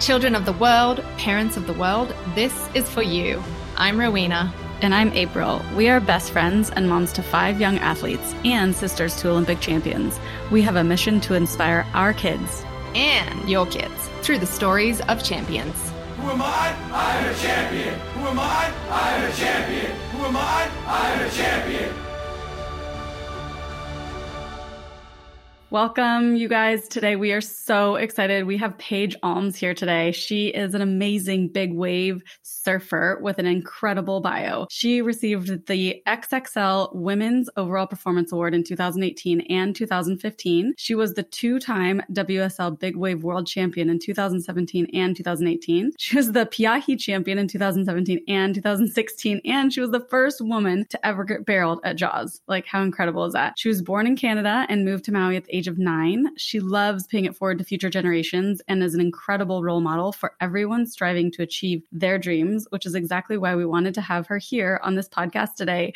Children 0.00 0.34
of 0.34 0.44
the 0.44 0.52
world, 0.52 1.02
parents 1.18 1.56
of 1.56 1.66
the 1.66 1.72
world, 1.72 2.14
this 2.34 2.68
is 2.74 2.88
for 2.90 3.02
you. 3.02 3.42
I'm 3.76 3.98
Rowena. 3.98 4.52
And 4.82 4.92
I'm 4.92 5.12
April. 5.12 5.62
We 5.76 5.88
are 5.88 6.00
best 6.00 6.32
friends 6.32 6.68
and 6.68 6.88
moms 6.88 7.12
to 7.12 7.22
five 7.22 7.60
young 7.60 7.78
athletes 7.78 8.34
and 8.44 8.74
sisters 8.74 9.16
to 9.20 9.30
Olympic 9.30 9.60
champions. 9.60 10.18
We 10.50 10.62
have 10.62 10.76
a 10.76 10.84
mission 10.84 11.20
to 11.22 11.34
inspire 11.34 11.86
our 11.94 12.12
kids 12.12 12.64
and 12.94 13.48
your 13.48 13.66
kids 13.66 13.94
through 14.22 14.40
the 14.40 14.46
stories 14.46 15.00
of 15.02 15.22
champions. 15.22 15.76
Who 16.18 16.28
am 16.28 16.42
I? 16.42 16.76
I'm 16.92 17.24
a 17.32 17.34
champion. 17.36 17.98
Who 18.00 18.26
am 18.26 18.38
I? 18.40 18.72
I'm 18.90 19.30
a 19.30 19.32
champion. 19.32 19.92
Who 20.10 20.24
am 20.24 20.36
I? 20.36 20.68
I'm 20.86 21.26
a 21.26 21.30
champion. 21.30 22.03
Welcome, 25.74 26.36
you 26.36 26.46
guys. 26.46 26.86
Today 26.86 27.16
we 27.16 27.32
are 27.32 27.40
so 27.40 27.96
excited. 27.96 28.46
We 28.46 28.56
have 28.58 28.78
Paige 28.78 29.16
Alms 29.24 29.56
here 29.56 29.74
today. 29.74 30.12
She 30.12 30.46
is 30.50 30.72
an 30.72 30.82
amazing 30.82 31.48
big 31.48 31.74
wave 31.74 32.22
surfer 32.64 33.18
with 33.20 33.38
an 33.38 33.46
incredible 33.46 34.20
bio. 34.20 34.66
She 34.70 35.02
received 35.02 35.66
the 35.66 36.02
XXL 36.06 36.94
Women's 36.94 37.50
Overall 37.56 37.86
Performance 37.86 38.32
Award 38.32 38.54
in 38.54 38.64
2018 38.64 39.42
and 39.42 39.76
2015. 39.76 40.74
She 40.76 40.94
was 40.94 41.14
the 41.14 41.22
two 41.22 41.58
time 41.58 42.02
WSL 42.12 42.78
Big 42.78 42.96
Wave 42.96 43.22
World 43.22 43.46
Champion 43.46 43.90
in 43.90 43.98
2017 43.98 44.86
and 44.94 45.16
2018. 45.16 45.92
She 45.98 46.16
was 46.16 46.32
the 46.32 46.46
Pe'ahi 46.46 46.98
Champion 46.98 47.38
in 47.38 47.48
2017 47.48 48.20
and 48.28 48.54
2016. 48.54 49.40
And 49.44 49.72
she 49.72 49.80
was 49.80 49.90
the 49.90 50.06
first 50.08 50.40
woman 50.40 50.86
to 50.90 51.06
ever 51.06 51.24
get 51.24 51.44
barreled 51.44 51.80
at 51.84 51.96
Jaws. 51.96 52.40
Like, 52.46 52.66
how 52.66 52.82
incredible 52.82 53.24
is 53.24 53.32
that? 53.34 53.54
She 53.58 53.68
was 53.68 53.82
born 53.82 54.06
in 54.06 54.16
Canada 54.16 54.66
and 54.68 54.84
moved 54.84 55.04
to 55.04 55.12
Maui 55.12 55.36
at 55.36 55.44
the 55.44 55.56
age 55.56 55.68
of 55.68 55.78
nine. 55.78 56.28
She 56.36 56.60
loves 56.60 57.06
paying 57.06 57.24
it 57.24 57.36
forward 57.36 57.58
to 57.58 57.64
future 57.64 57.90
generations 57.90 58.60
and 58.68 58.82
is 58.82 58.94
an 58.94 59.00
incredible 59.00 59.62
role 59.62 59.80
model 59.80 60.12
for 60.12 60.34
everyone 60.40 60.86
striving 60.86 61.30
to 61.32 61.42
achieve 61.42 61.82
their 61.92 62.18
dreams, 62.18 62.53
which 62.70 62.86
is 62.86 62.94
exactly 62.94 63.36
why 63.36 63.54
we 63.56 63.64
wanted 63.64 63.94
to 63.94 64.00
have 64.00 64.26
her 64.28 64.38
here 64.38 64.80
on 64.82 64.94
this 64.94 65.08
podcast 65.08 65.54
today. 65.56 65.92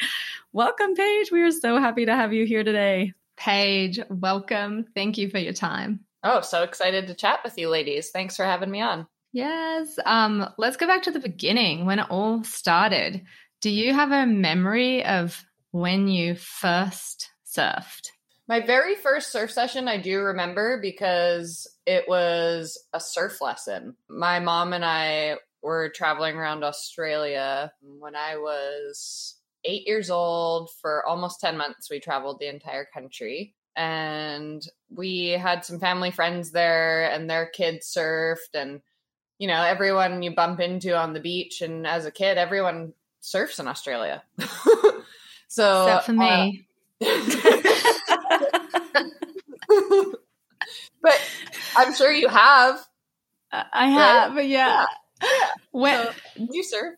Welcome, 0.52 0.94
Paige. 0.94 1.30
We 1.30 1.42
are 1.42 1.50
so 1.50 1.78
happy 1.78 2.06
to 2.06 2.14
have 2.14 2.32
you 2.32 2.46
here 2.46 2.64
today. 2.64 3.14
Paige, 3.36 4.00
welcome. 4.10 4.86
Thank 4.94 5.18
you 5.18 5.30
for 5.30 5.38
your 5.38 5.52
time. 5.52 6.00
Oh, 6.24 6.40
so 6.40 6.62
excited 6.62 7.06
to 7.06 7.14
chat 7.14 7.40
with 7.44 7.56
you 7.56 7.68
ladies. 7.68 8.10
Thanks 8.10 8.36
for 8.36 8.44
having 8.44 8.70
me 8.70 8.80
on. 8.80 9.06
Yes. 9.32 9.98
Um, 10.04 10.48
let's 10.58 10.76
go 10.76 10.86
back 10.86 11.02
to 11.02 11.10
the 11.10 11.20
beginning 11.20 11.86
when 11.86 12.00
it 12.00 12.06
all 12.10 12.42
started. 12.44 13.22
Do 13.60 13.70
you 13.70 13.94
have 13.94 14.10
a 14.10 14.26
memory 14.26 15.04
of 15.04 15.44
when 15.70 16.08
you 16.08 16.34
first 16.34 17.30
surfed? 17.46 18.10
My 18.48 18.64
very 18.64 18.94
first 18.94 19.30
surf 19.30 19.50
session, 19.50 19.88
I 19.88 19.98
do 19.98 20.20
remember 20.20 20.80
because 20.80 21.68
it 21.86 22.08
was 22.08 22.82
a 22.94 23.00
surf 23.00 23.42
lesson. 23.42 23.94
My 24.08 24.40
mom 24.40 24.72
and 24.72 24.84
I 24.84 25.36
were 25.62 25.90
traveling 25.90 26.36
around 26.36 26.64
Australia 26.64 27.72
when 27.82 28.14
I 28.14 28.36
was 28.36 29.36
eight 29.64 29.86
years 29.86 30.10
old. 30.10 30.70
For 30.80 31.06
almost 31.06 31.40
10 31.40 31.56
months, 31.56 31.90
we 31.90 32.00
traveled 32.00 32.38
the 32.38 32.48
entire 32.48 32.84
country. 32.84 33.54
And 33.76 34.66
we 34.90 35.28
had 35.28 35.64
some 35.64 35.78
family 35.78 36.10
friends 36.10 36.50
there, 36.50 37.10
and 37.10 37.30
their 37.30 37.46
kids 37.46 37.92
surfed. 37.96 38.54
And, 38.54 38.80
you 39.38 39.46
know, 39.46 39.62
everyone 39.62 40.22
you 40.22 40.34
bump 40.34 40.60
into 40.60 40.96
on 40.96 41.12
the 41.12 41.20
beach. 41.20 41.62
And 41.62 41.86
as 41.86 42.04
a 42.04 42.10
kid, 42.10 42.38
everyone 42.38 42.94
surfs 43.20 43.60
in 43.60 43.68
Australia. 43.68 44.22
so, 45.48 45.82
except 45.84 46.06
for 46.06 46.12
me. 46.12 46.66
Uh, 47.00 47.06
but 51.02 51.20
I'm 51.76 51.94
sure 51.94 52.12
you 52.12 52.28
have. 52.28 52.84
I 53.50 53.88
have, 53.88 54.34
right? 54.34 54.48
yeah. 54.48 54.80
yeah. 54.80 54.86
When 55.72 56.06
so, 56.06 56.12
you 56.50 56.62
serve. 56.62 56.94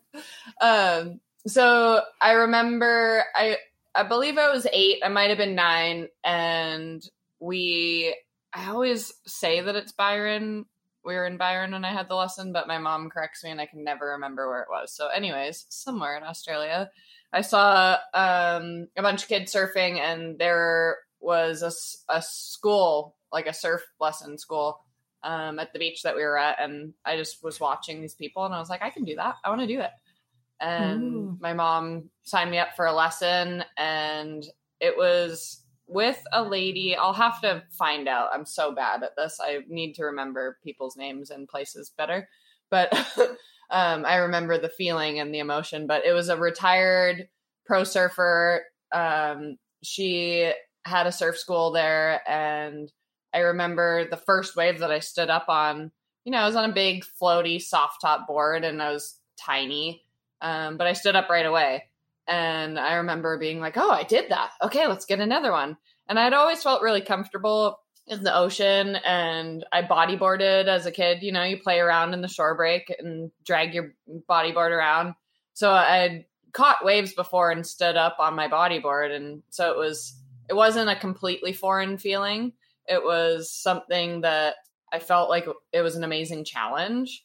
Um, 0.61 1.19
so 1.47 2.01
I 2.19 2.33
remember 2.33 3.23
I 3.35 3.57
I 3.93 4.03
believe 4.03 4.37
I 4.37 4.49
was 4.49 4.67
eight. 4.71 4.99
I 5.03 5.09
might 5.09 5.29
have 5.29 5.37
been 5.37 5.55
nine, 5.55 6.07
and 6.23 7.03
we. 7.39 8.15
I 8.53 8.69
always 8.69 9.13
say 9.25 9.61
that 9.61 9.75
it's 9.75 9.93
Byron. 9.93 10.65
We 11.05 11.15
were 11.15 11.25
in 11.25 11.37
Byron 11.37 11.71
when 11.71 11.85
I 11.85 11.93
had 11.93 12.09
the 12.09 12.15
lesson, 12.15 12.51
but 12.51 12.67
my 12.67 12.77
mom 12.77 13.09
corrects 13.09 13.43
me, 13.43 13.49
and 13.49 13.61
I 13.61 13.65
can 13.65 13.83
never 13.83 14.07
remember 14.11 14.49
where 14.49 14.61
it 14.61 14.67
was. 14.69 14.93
So, 14.93 15.07
anyways, 15.07 15.65
somewhere 15.69 16.17
in 16.17 16.23
Australia, 16.23 16.89
I 17.33 17.41
saw 17.41 17.97
um, 18.13 18.87
a 18.97 19.01
bunch 19.01 19.23
of 19.23 19.29
kids 19.29 19.53
surfing, 19.53 19.99
and 19.99 20.37
there 20.37 20.97
was 21.19 21.61
a, 21.61 21.71
a 22.13 22.21
school, 22.21 23.15
like 23.31 23.47
a 23.47 23.53
surf 23.53 23.81
lesson 23.99 24.37
school, 24.37 24.79
um, 25.23 25.59
at 25.59 25.73
the 25.73 25.79
beach 25.79 26.01
that 26.03 26.15
we 26.15 26.23
were 26.23 26.37
at, 26.37 26.61
and 26.61 26.93
I 27.05 27.17
just 27.17 27.43
was 27.43 27.59
watching 27.59 28.01
these 28.01 28.15
people, 28.15 28.45
and 28.45 28.53
I 28.53 28.59
was 28.59 28.69
like, 28.69 28.81
I 28.81 28.89
can 28.89 29.03
do 29.03 29.15
that. 29.15 29.35
I 29.43 29.49
want 29.49 29.61
to 29.61 29.67
do 29.67 29.79
it. 29.79 29.91
And 30.59 31.03
Ooh. 31.03 31.37
my 31.39 31.53
mom 31.53 32.09
signed 32.23 32.51
me 32.51 32.59
up 32.59 32.75
for 32.75 32.85
a 32.85 32.93
lesson, 32.93 33.63
and 33.77 34.45
it 34.79 34.95
was 34.95 35.61
with 35.87 36.23
a 36.31 36.41
lady. 36.41 36.95
I'll 36.95 37.13
have 37.13 37.41
to 37.41 37.63
find 37.71 38.07
out. 38.07 38.29
I'm 38.33 38.45
so 38.45 38.73
bad 38.73 39.03
at 39.03 39.15
this. 39.17 39.39
I 39.41 39.59
need 39.67 39.93
to 39.95 40.05
remember 40.05 40.57
people's 40.63 40.95
names 40.95 41.29
and 41.31 41.47
places 41.47 41.91
better. 41.97 42.29
But 42.69 42.93
um, 43.69 44.05
I 44.05 44.17
remember 44.17 44.57
the 44.57 44.69
feeling 44.69 45.19
and 45.19 45.33
the 45.33 45.39
emotion. 45.39 45.87
But 45.87 46.05
it 46.05 46.13
was 46.13 46.29
a 46.29 46.37
retired 46.37 47.27
pro 47.65 47.83
surfer. 47.83 48.63
Um, 48.93 49.57
she 49.83 50.51
had 50.85 51.07
a 51.07 51.11
surf 51.11 51.37
school 51.37 51.71
there 51.71 52.21
and 52.27 52.91
I 53.33 53.39
remember 53.39 54.07
the 54.09 54.17
first 54.17 54.55
wave 54.55 54.79
that 54.79 54.91
I 54.91 54.99
stood 54.99 55.29
up 55.29 55.45
on, 55.47 55.91
you 56.25 56.31
know, 56.31 56.39
I 56.39 56.45
was 56.45 56.55
on 56.55 56.69
a 56.69 56.73
big 56.73 57.05
floaty 57.21 57.61
soft 57.61 58.01
top 58.01 58.27
board 58.27 58.63
and 58.63 58.81
I 58.81 58.91
was 58.91 59.15
tiny. 59.37 60.03
Um, 60.41 60.77
but 60.77 60.87
I 60.87 60.93
stood 60.93 61.15
up 61.15 61.29
right 61.29 61.45
away. 61.45 61.85
And 62.27 62.79
I 62.79 62.95
remember 62.95 63.37
being 63.37 63.59
like, 63.59 63.77
oh, 63.77 63.91
I 63.91 64.03
did 64.03 64.29
that. 64.29 64.51
Okay, 64.61 64.87
let's 64.87 65.05
get 65.05 65.19
another 65.19 65.51
one. 65.51 65.77
And 66.07 66.19
I'd 66.19 66.33
always 66.33 66.63
felt 66.63 66.81
really 66.81 67.01
comfortable 67.01 67.79
in 68.07 68.23
the 68.23 68.35
ocean 68.35 68.97
and 68.97 69.65
I 69.71 69.83
bodyboarded 69.83 70.67
as 70.67 70.85
a 70.85 70.91
kid. 70.91 71.23
You 71.23 71.31
know, 71.31 71.43
you 71.43 71.57
play 71.57 71.79
around 71.79 72.13
in 72.13 72.21
the 72.21 72.27
shore 72.27 72.55
break 72.55 72.93
and 72.99 73.31
drag 73.45 73.73
your 73.73 73.93
bodyboard 74.29 74.71
around. 74.71 75.15
So 75.53 75.71
I'd 75.71 76.25
caught 76.51 76.83
waves 76.85 77.13
before 77.13 77.51
and 77.51 77.65
stood 77.65 77.95
up 77.95 78.17
on 78.19 78.35
my 78.35 78.47
bodyboard. 78.47 79.15
And 79.15 79.43
so 79.49 79.71
it 79.71 79.77
was 79.77 80.15
it 80.49 80.53
wasn't 80.53 80.89
a 80.89 80.95
completely 80.95 81.53
foreign 81.53 81.97
feeling. 81.97 82.53
It 82.87 83.03
was 83.03 83.51
something 83.51 84.21
that 84.21 84.55
I 84.91 84.99
felt 84.99 85.29
like 85.29 85.47
it 85.71 85.81
was 85.81 85.95
an 85.95 86.03
amazing 86.03 86.45
challenge. 86.45 87.23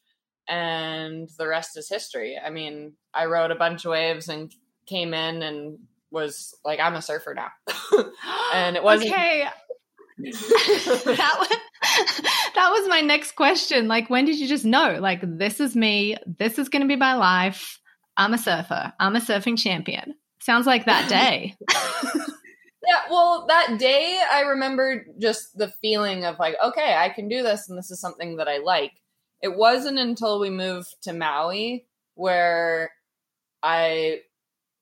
And 0.49 1.29
the 1.39 1.49
rest 1.49 1.77
is 1.77 1.89
history. 1.89 2.39
I 2.43 2.51
mean, 2.51 2.93
I 3.13 3.27
rode 3.27 3.51
a 3.51 3.57
bunch 3.57 3.85
of 3.85 3.91
waves 3.91 4.29
and 4.29 4.53
came 4.87 5.13
in 5.13 5.43
and 5.43 5.79
was 6.11 6.55
like, 6.65 6.79
I'm 6.79 6.95
a 6.95 7.03
surfer 7.03 7.35
now. 7.35 7.51
and 8.55 8.77
it 8.77 8.83
wasn't. 8.83 9.13
Okay. 9.13 9.49
that 10.19 11.37
was 11.39 11.59
that 12.55 12.71
was 12.71 12.89
my 12.89 13.01
next 13.01 13.33
question. 13.33 13.89
Like, 13.89 14.09
when 14.09 14.25
did 14.25 14.39
you 14.39 14.49
just 14.49 14.65
know? 14.65 14.99
Like, 15.01 15.21
this 15.23 15.61
is 15.61 15.77
me. 15.77 16.17
This 16.27 16.59
is 16.59 16.69
going 16.69 16.83
to 16.83 16.89
be 16.89 16.97
my 16.97 17.15
life. 17.15 17.79
I'm 18.17 18.33
a 18.33 18.39
surfer. 18.39 18.93
I'm 18.99 19.17
a 19.17 19.21
surfing 19.21 19.59
champion. 19.59 20.15
Sounds 20.41 20.67
like 20.67 20.87
that 20.87 21.09
day. 21.09 21.55
Yeah, 22.87 23.01
well, 23.11 23.47
that 23.49 23.79
day 23.79 24.23
I 24.33 24.43
remember 24.43 25.07
just 25.19 25.59
the 25.59 25.73
feeling 25.83 26.25
of 26.25 26.39
like, 26.39 26.55
okay, 26.63 26.95
I 26.97 27.09
can 27.09 27.29
do 27.29 27.43
this 27.43 27.69
and 27.69 27.77
this 27.77 27.91
is 27.91 28.01
something 28.01 28.37
that 28.37 28.49
I 28.49 28.59
like. 28.59 28.93
It 29.43 29.57
wasn't 29.57 29.99
until 29.99 30.39
we 30.39 30.51
moved 30.51 30.95
to 31.03 31.13
Maui 31.13 31.87
where 32.15 32.91
I 33.63 34.21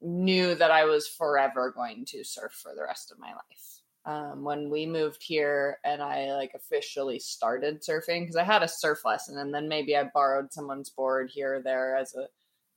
knew 0.03 0.55
that 0.55 0.71
I 0.71 0.85
was 0.85 1.09
forever 1.09 1.73
going 1.75 2.05
to 2.07 2.25
surf 2.25 2.53
for 2.53 2.75
the 2.75 2.83
rest 2.83 3.11
of 3.11 3.19
my 3.19 3.33
life. 3.33 3.81
Um, 4.07 4.45
when 4.45 4.69
we 4.69 4.85
moved 4.85 5.23
here 5.23 5.79
and 5.83 6.03
I 6.03 6.35
like 6.35 6.53
officially 6.55 7.19
started 7.19 7.83
surfing 7.83 8.21
because 8.21 8.37
I 8.37 8.45
had 8.45 8.63
a 8.63 8.69
surf 8.69 9.03
lesson 9.07 9.39
and 9.39 9.53
then 9.55 9.67
maybe 9.67 9.97
I 9.97 10.05
borrowed 10.13 10.53
someone's 10.53 10.91
board 10.91 11.31
here 11.33 11.57
or 11.57 11.63
there 11.63 11.97
as 11.97 12.15
a 12.15 12.29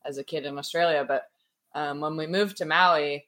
as 0.05 0.17
a 0.17 0.23
kid 0.23 0.45
in 0.45 0.57
Australia. 0.57 1.03
But 1.05 1.23
um, 1.75 1.99
when 1.99 2.15
we 2.15 2.27
moved 2.27 2.55
to 2.57 2.65
Maui, 2.65 3.27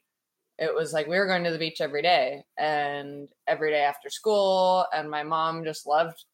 it 0.60 0.74
was 0.74 0.92
like 0.92 1.08
we 1.08 1.18
were 1.18 1.26
going 1.26 1.42
to 1.42 1.50
the 1.50 1.58
beach 1.58 1.80
every 1.80 2.02
day 2.02 2.44
and 2.58 3.28
every 3.48 3.70
day 3.70 3.80
after 3.80 4.10
school 4.10 4.84
and 4.92 5.10
my 5.10 5.22
mom 5.22 5.64
just 5.64 5.86
loved 5.86 6.24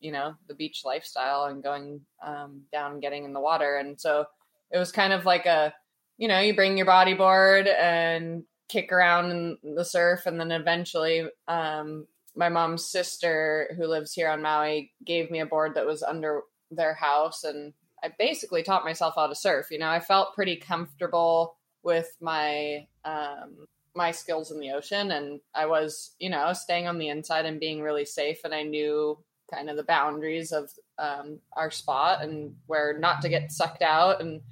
you 0.00 0.12
know 0.12 0.34
the 0.48 0.54
beach 0.54 0.82
lifestyle 0.84 1.44
and 1.44 1.62
going 1.62 2.00
um, 2.24 2.62
down 2.72 2.92
and 2.92 3.02
getting 3.02 3.24
in 3.24 3.32
the 3.32 3.40
water 3.40 3.76
and 3.76 3.98
so 3.98 4.26
it 4.70 4.78
was 4.78 4.92
kind 4.92 5.12
of 5.12 5.24
like 5.24 5.46
a 5.46 5.72
you 6.18 6.28
know 6.28 6.40
you 6.40 6.54
bring 6.54 6.76
your 6.76 6.86
bodyboard 6.86 7.66
and 7.80 8.42
kick 8.68 8.90
around 8.90 9.30
in 9.30 9.74
the 9.76 9.84
surf 9.84 10.26
and 10.26 10.40
then 10.40 10.50
eventually 10.50 11.24
um, 11.48 12.06
my 12.34 12.48
mom's 12.48 12.90
sister 12.90 13.72
who 13.76 13.86
lives 13.86 14.12
here 14.12 14.28
on 14.28 14.42
maui 14.42 14.92
gave 15.06 15.30
me 15.30 15.40
a 15.40 15.46
board 15.46 15.74
that 15.74 15.86
was 15.86 16.02
under 16.02 16.42
their 16.72 16.94
house 16.94 17.44
and 17.44 17.72
i 18.02 18.10
basically 18.18 18.64
taught 18.64 18.84
myself 18.84 19.14
how 19.16 19.28
to 19.28 19.34
surf 19.34 19.68
you 19.70 19.78
know? 19.78 19.88
I 19.88 20.00
felt 20.00 20.34
pretty 20.34 20.56
comfortable 20.56 21.56
with 21.86 22.16
my 22.20 22.88
um, 23.04 23.66
my 23.96 24.10
skills 24.10 24.50
in 24.50 24.60
the 24.60 24.70
ocean 24.70 25.10
and 25.10 25.40
I 25.54 25.66
was, 25.66 26.14
you 26.18 26.30
know, 26.30 26.52
staying 26.52 26.86
on 26.86 26.98
the 26.98 27.08
inside 27.08 27.46
and 27.46 27.58
being 27.58 27.80
really 27.82 28.04
safe 28.04 28.38
and 28.44 28.54
I 28.54 28.62
knew 28.62 29.18
kind 29.52 29.70
of 29.70 29.76
the 29.76 29.84
boundaries 29.84 30.52
of 30.52 30.70
um, 30.98 31.38
our 31.52 31.70
spot 31.70 32.22
and 32.22 32.56
where 32.66 32.98
not 32.98 33.22
to 33.22 33.28
get 33.28 33.52
sucked 33.52 33.82
out 33.82 34.20
and 34.20 34.42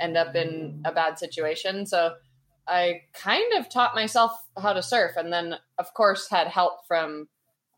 end 0.00 0.16
up 0.16 0.34
in 0.34 0.82
a 0.84 0.92
bad 0.92 1.18
situation. 1.18 1.86
So 1.86 2.14
I 2.66 3.02
kind 3.12 3.54
of 3.54 3.68
taught 3.68 3.94
myself 3.94 4.32
how 4.60 4.72
to 4.72 4.82
surf, 4.82 5.16
and 5.16 5.32
then 5.32 5.56
of 5.78 5.92
course 5.94 6.28
had 6.30 6.46
help 6.46 6.86
from 6.86 7.28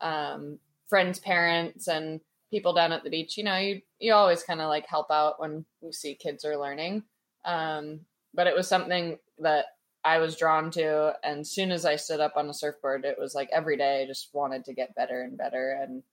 um, 0.01 0.59
friends' 0.87 1.19
parents 1.19 1.87
and 1.87 2.21
people 2.51 2.73
down 2.73 2.91
at 2.91 3.03
the 3.03 3.09
beach. 3.09 3.37
You 3.37 3.45
know, 3.45 3.57
you 3.57 3.81
you 3.99 4.13
always 4.13 4.43
kind 4.43 4.61
of 4.61 4.69
like 4.69 4.87
help 4.87 5.09
out 5.09 5.39
when 5.39 5.65
you 5.81 5.91
see 5.91 6.15
kids 6.15 6.45
are 6.45 6.57
learning. 6.57 7.03
Um, 7.43 8.01
but 8.33 8.47
it 8.47 8.55
was 8.55 8.67
something 8.67 9.17
that 9.39 9.65
I 10.05 10.19
was 10.19 10.37
drawn 10.37 10.71
to, 10.71 11.13
and 11.23 11.45
soon 11.45 11.71
as 11.71 11.83
I 11.83 11.95
stood 11.95 12.19
up 12.19 12.33
on 12.37 12.49
a 12.49 12.53
surfboard, 12.53 13.05
it 13.05 13.17
was 13.19 13.33
like 13.33 13.49
every 13.51 13.75
day 13.75 14.03
I 14.03 14.05
just 14.05 14.29
wanted 14.33 14.63
to 14.65 14.73
get 14.73 14.95
better 14.95 15.23
and 15.23 15.37
better, 15.37 15.79
and 15.81 16.03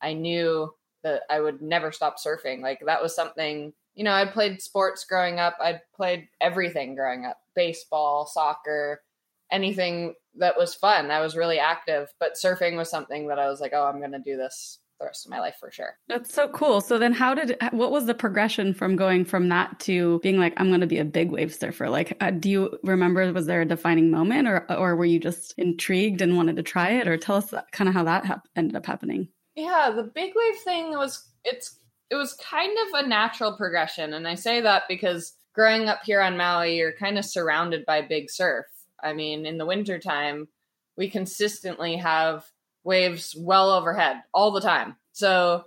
I 0.00 0.14
knew 0.14 0.74
that 1.04 1.22
I 1.28 1.40
would 1.40 1.60
never 1.60 1.92
stop 1.92 2.16
surfing. 2.18 2.62
Like 2.62 2.80
that 2.86 3.02
was 3.02 3.14
something 3.14 3.72
you 3.94 4.04
know, 4.04 4.12
I 4.12 4.24
played 4.26 4.62
sports 4.62 5.04
growing 5.04 5.38
up. 5.38 5.56
I 5.60 5.80
played 5.94 6.28
everything 6.40 6.94
growing 6.94 7.26
up 7.26 7.38
baseball, 7.54 8.26
soccer, 8.26 9.02
anything 9.50 10.14
that 10.38 10.56
was 10.56 10.74
fun. 10.74 11.10
I 11.10 11.20
was 11.20 11.36
really 11.36 11.58
active, 11.58 12.08
but 12.18 12.34
surfing 12.42 12.76
was 12.76 12.90
something 12.90 13.28
that 13.28 13.38
I 13.38 13.48
was 13.48 13.60
like, 13.60 13.72
oh, 13.74 13.84
I'm 13.84 13.98
going 13.98 14.12
to 14.12 14.18
do 14.18 14.36
this 14.36 14.78
the 15.02 15.06
rest 15.06 15.26
of 15.26 15.30
my 15.30 15.40
life 15.40 15.56
for 15.58 15.70
sure. 15.70 15.98
That's 16.08 16.32
so 16.32 16.48
cool. 16.48 16.80
So 16.80 16.98
then 16.98 17.12
how 17.12 17.34
did 17.34 17.56
what 17.72 17.90
was 17.90 18.06
the 18.06 18.14
progression 18.14 18.72
from 18.72 18.96
going 18.96 19.24
from 19.24 19.48
that 19.48 19.80
to 19.80 20.20
being 20.20 20.38
like 20.38 20.54
I'm 20.56 20.68
going 20.68 20.80
to 20.80 20.86
be 20.86 20.98
a 20.98 21.04
big 21.04 21.30
wave 21.30 21.54
surfer? 21.54 21.90
Like 21.90 22.16
uh, 22.20 22.30
do 22.30 22.48
you 22.48 22.78
remember 22.82 23.32
was 23.32 23.46
there 23.46 23.62
a 23.62 23.66
defining 23.66 24.10
moment 24.10 24.48
or 24.48 24.64
or 24.72 24.96
were 24.96 25.04
you 25.04 25.18
just 25.18 25.54
intrigued 25.58 26.22
and 26.22 26.36
wanted 26.36 26.56
to 26.56 26.62
try 26.62 26.90
it 26.92 27.08
or 27.08 27.16
tell 27.16 27.36
us 27.36 27.52
kind 27.72 27.88
of 27.88 27.94
how 27.94 28.04
that 28.04 28.24
hap- 28.24 28.48
ended 28.56 28.76
up 28.76 28.86
happening? 28.86 29.28
Yeah, 29.56 29.90
the 29.94 30.04
big 30.04 30.32
wave 30.34 30.60
thing 30.64 30.90
was 30.92 31.28
it's 31.44 31.78
it 32.10 32.16
was 32.16 32.34
kind 32.34 32.76
of 32.86 33.04
a 33.04 33.08
natural 33.08 33.56
progression. 33.56 34.14
And 34.14 34.28
I 34.28 34.34
say 34.34 34.60
that 34.60 34.84
because 34.88 35.32
growing 35.54 35.88
up 35.88 36.00
here 36.04 36.20
on 36.20 36.36
Maui, 36.36 36.76
you're 36.76 36.92
kind 36.92 37.18
of 37.18 37.24
surrounded 37.24 37.84
by 37.86 38.02
big 38.02 38.30
surf. 38.30 38.66
I 39.02 39.12
mean, 39.12 39.46
in 39.46 39.58
the 39.58 39.66
wintertime, 39.66 40.48
we 40.96 41.10
consistently 41.10 41.96
have 41.96 42.44
waves 42.84 43.34
well 43.38 43.70
overhead 43.70 44.22
all 44.32 44.50
the 44.50 44.60
time. 44.60 44.96
So, 45.12 45.64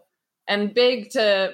and 0.47 0.73
big 0.73 1.11
to, 1.11 1.53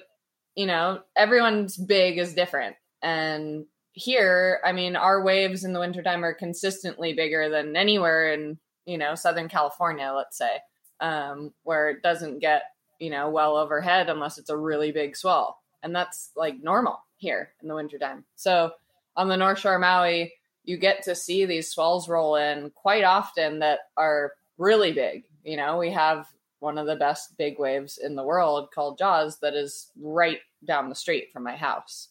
you 0.55 0.65
know, 0.65 1.01
everyone's 1.15 1.77
big 1.77 2.17
is 2.17 2.33
different. 2.33 2.75
And 3.01 3.65
here, 3.93 4.59
I 4.65 4.71
mean, 4.71 4.95
our 4.95 5.23
waves 5.23 5.63
in 5.63 5.73
the 5.73 5.79
wintertime 5.79 6.23
are 6.23 6.33
consistently 6.33 7.13
bigger 7.13 7.49
than 7.49 7.75
anywhere 7.75 8.33
in, 8.33 8.57
you 8.85 8.97
know, 8.97 9.15
Southern 9.15 9.49
California, 9.49 10.11
let's 10.15 10.37
say, 10.37 10.59
um, 10.99 11.53
where 11.63 11.89
it 11.89 12.01
doesn't 12.01 12.39
get 12.39 12.63
you 13.01 13.09
know, 13.09 13.29
well 13.29 13.57
overhead 13.57 14.09
unless 14.09 14.37
it's 14.37 14.51
a 14.51 14.55
really 14.55 14.91
big 14.91 15.17
swell. 15.17 15.59
And 15.83 15.93
that's 15.93 16.29
like 16.37 16.61
normal 16.61 16.99
here 17.17 17.51
in 17.61 17.67
the 17.67 17.75
wintertime. 17.75 18.23
So 18.35 18.71
on 19.17 19.27
the 19.27 19.35
North 19.35 19.59
Shore 19.59 19.79
Maui, 19.79 20.33
you 20.63 20.77
get 20.77 21.03
to 21.03 21.15
see 21.15 21.45
these 21.45 21.71
swells 21.71 22.07
roll 22.07 22.35
in 22.35 22.69
quite 22.75 23.03
often 23.03 23.59
that 23.59 23.79
are 23.97 24.33
really 24.59 24.93
big. 24.93 25.23
You 25.43 25.57
know, 25.57 25.77
we 25.77 25.91
have 25.91 26.27
one 26.59 26.77
of 26.77 26.85
the 26.85 26.95
best 26.95 27.37
big 27.37 27.57
waves 27.57 27.97
in 27.97 28.15
the 28.15 28.23
world 28.23 28.69
called 28.73 28.97
Jaws 28.97 29.39
that 29.39 29.55
is 29.55 29.91
right 29.99 30.39
down 30.65 30.89
the 30.89 30.95
street 30.95 31.29
from 31.33 31.43
my 31.43 31.55
house. 31.55 32.09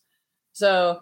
So 0.53 1.01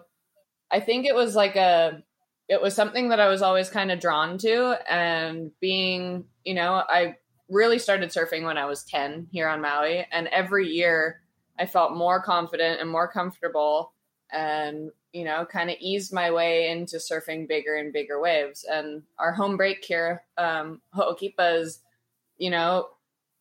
I 0.71 0.79
think 0.79 1.05
it 1.05 1.15
was 1.15 1.35
like 1.35 1.55
a 1.55 2.03
it 2.47 2.61
was 2.61 2.73
something 2.73 3.09
that 3.09 3.19
I 3.19 3.27
was 3.27 3.41
always 3.41 3.69
kind 3.69 3.91
of 3.91 3.99
drawn 3.99 4.39
to 4.39 4.75
and 4.91 5.51
being, 5.61 6.25
you 6.43 6.55
know, 6.55 6.83
I 6.87 7.15
really 7.47 7.77
started 7.77 8.09
surfing 8.09 8.43
when 8.43 8.57
I 8.57 8.65
was 8.65 8.83
10 8.85 9.27
here 9.31 9.47
on 9.47 9.61
Maui. 9.61 10.05
And 10.11 10.27
every 10.27 10.67
year 10.67 11.21
I 11.59 11.67
felt 11.67 11.95
more 11.95 12.21
confident 12.21 12.81
and 12.81 12.89
more 12.89 13.07
comfortable 13.07 13.93
and, 14.31 14.89
you 15.13 15.25
know, 15.25 15.45
kind 15.45 15.69
of 15.69 15.75
eased 15.79 16.11
my 16.11 16.31
way 16.31 16.69
into 16.69 16.97
surfing 16.97 17.47
bigger 17.47 17.75
and 17.75 17.93
bigger 17.93 18.19
waves. 18.19 18.65
And 18.67 19.03
our 19.19 19.31
home 19.31 19.55
break 19.55 19.83
here, 19.83 20.23
um, 20.37 20.81
Ho'okipa 20.93 21.61
is, 21.61 21.79
you 22.39 22.49
know, 22.49 22.87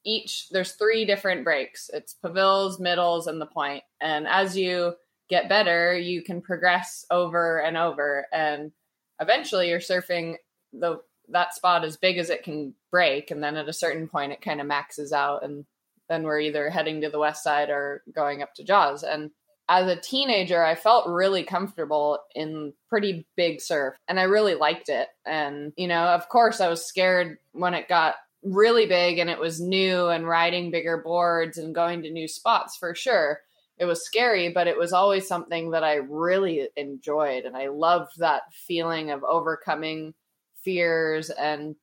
each, 0.05 0.49
there's 0.51 0.73
three 0.73 1.05
different 1.05 1.45
breaks. 1.45 1.91
It's 1.93 2.15
pavils, 2.15 2.79
middles, 2.79 3.27
and 3.27 3.41
the 3.41 3.47
point. 3.47 3.83
And 4.01 4.27
as 4.29 4.57
you 4.57 4.95
get 5.29 5.49
better, 5.49 5.97
you 5.97 6.23
can 6.23 6.41
progress 6.41 7.05
over 7.11 7.59
and 7.59 7.77
over. 7.77 8.27
And 8.33 8.73
eventually 9.21 9.69
you're 9.69 9.81
surfing 9.81 10.37
the 10.73 11.01
that 11.31 11.55
spot 11.55 11.85
as 11.85 11.97
big 11.97 12.17
as 12.19 12.31
it 12.31 12.43
can 12.43 12.75
break. 12.91 13.31
And 13.31 13.43
then 13.43 13.57
at 13.57 13.69
a 13.69 13.73
certain 13.73 14.09
point 14.09 14.33
it 14.33 14.41
kind 14.41 14.61
of 14.61 14.67
maxes 14.67 15.13
out. 15.13 15.45
And 15.45 15.67
then 16.09 16.23
we're 16.23 16.41
either 16.41 16.71
heading 16.71 17.03
to 17.03 17.11
the 17.11 17.19
west 17.19 17.43
side 17.43 17.69
or 17.69 18.03
going 18.15 18.43
up 18.43 18.55
to 18.55 18.65
jaws. 18.65 19.03
And 19.03 19.31
as 19.69 19.87
a 19.87 20.01
teenager 20.01 20.65
i 20.65 20.75
felt 20.75 21.07
really 21.07 21.43
comfortable 21.43 22.19
in 22.35 22.73
pretty 22.89 23.27
big 23.37 23.61
surf. 23.61 23.95
And 24.09 24.19
i 24.19 24.23
really 24.23 24.55
liked 24.55 24.89
it. 24.89 25.09
And 25.27 25.75
you 25.77 25.87
know 25.87 26.05
of 26.05 26.29
course 26.31 26.61
i 26.63 26.69
was 26.69 26.87
scared 26.87 27.37
when 27.53 27.75
it 27.75 27.89
got 27.89 28.15
really 28.43 28.87
big 28.87 29.19
and 29.19 29.29
it 29.29 29.39
was 29.39 29.61
new 29.61 30.07
and 30.07 30.27
riding 30.27 30.71
bigger 30.71 30.99
boards 30.99 31.59
and 31.59 31.75
going 31.75 32.03
to 32.03 32.11
new 32.11 32.29
spots 32.29 32.77
for 32.77 32.95
sure 32.95 33.41
it 33.79 33.85
was 33.85 34.05
scary 34.05 34.51
but 34.53 34.67
it 34.69 34.79
was 34.79 34.93
always 34.93 35.27
something 35.27 35.73
that 35.73 35.83
i 35.83 35.95
really 35.95 36.69
enjoyed 36.77 37.45
and 37.45 37.57
i 37.57 37.67
loved 37.67 38.13
that 38.19 38.43
feeling 38.53 39.11
of 39.11 39.25
overcoming 39.25 40.15
fears 40.63 41.31
and 41.31 41.75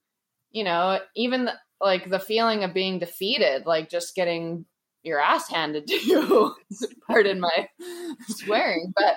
you 0.52 0.64
know 0.64 0.98
even 1.16 1.46
the, 1.46 1.54
like 1.82 2.10
the 2.10 2.20
feeling 2.20 2.64
of 2.64 2.74
being 2.74 3.00
defeated 3.00 3.66
like 3.66 3.90
just 3.90 4.16
getting 4.16 4.66
your 5.06 5.20
ass 5.20 5.48
handed 5.48 5.88
to 5.88 5.96
you. 5.96 6.56
Pardon 7.08 7.40
my 7.40 7.70
swearing 8.28 8.92
but 8.98 9.16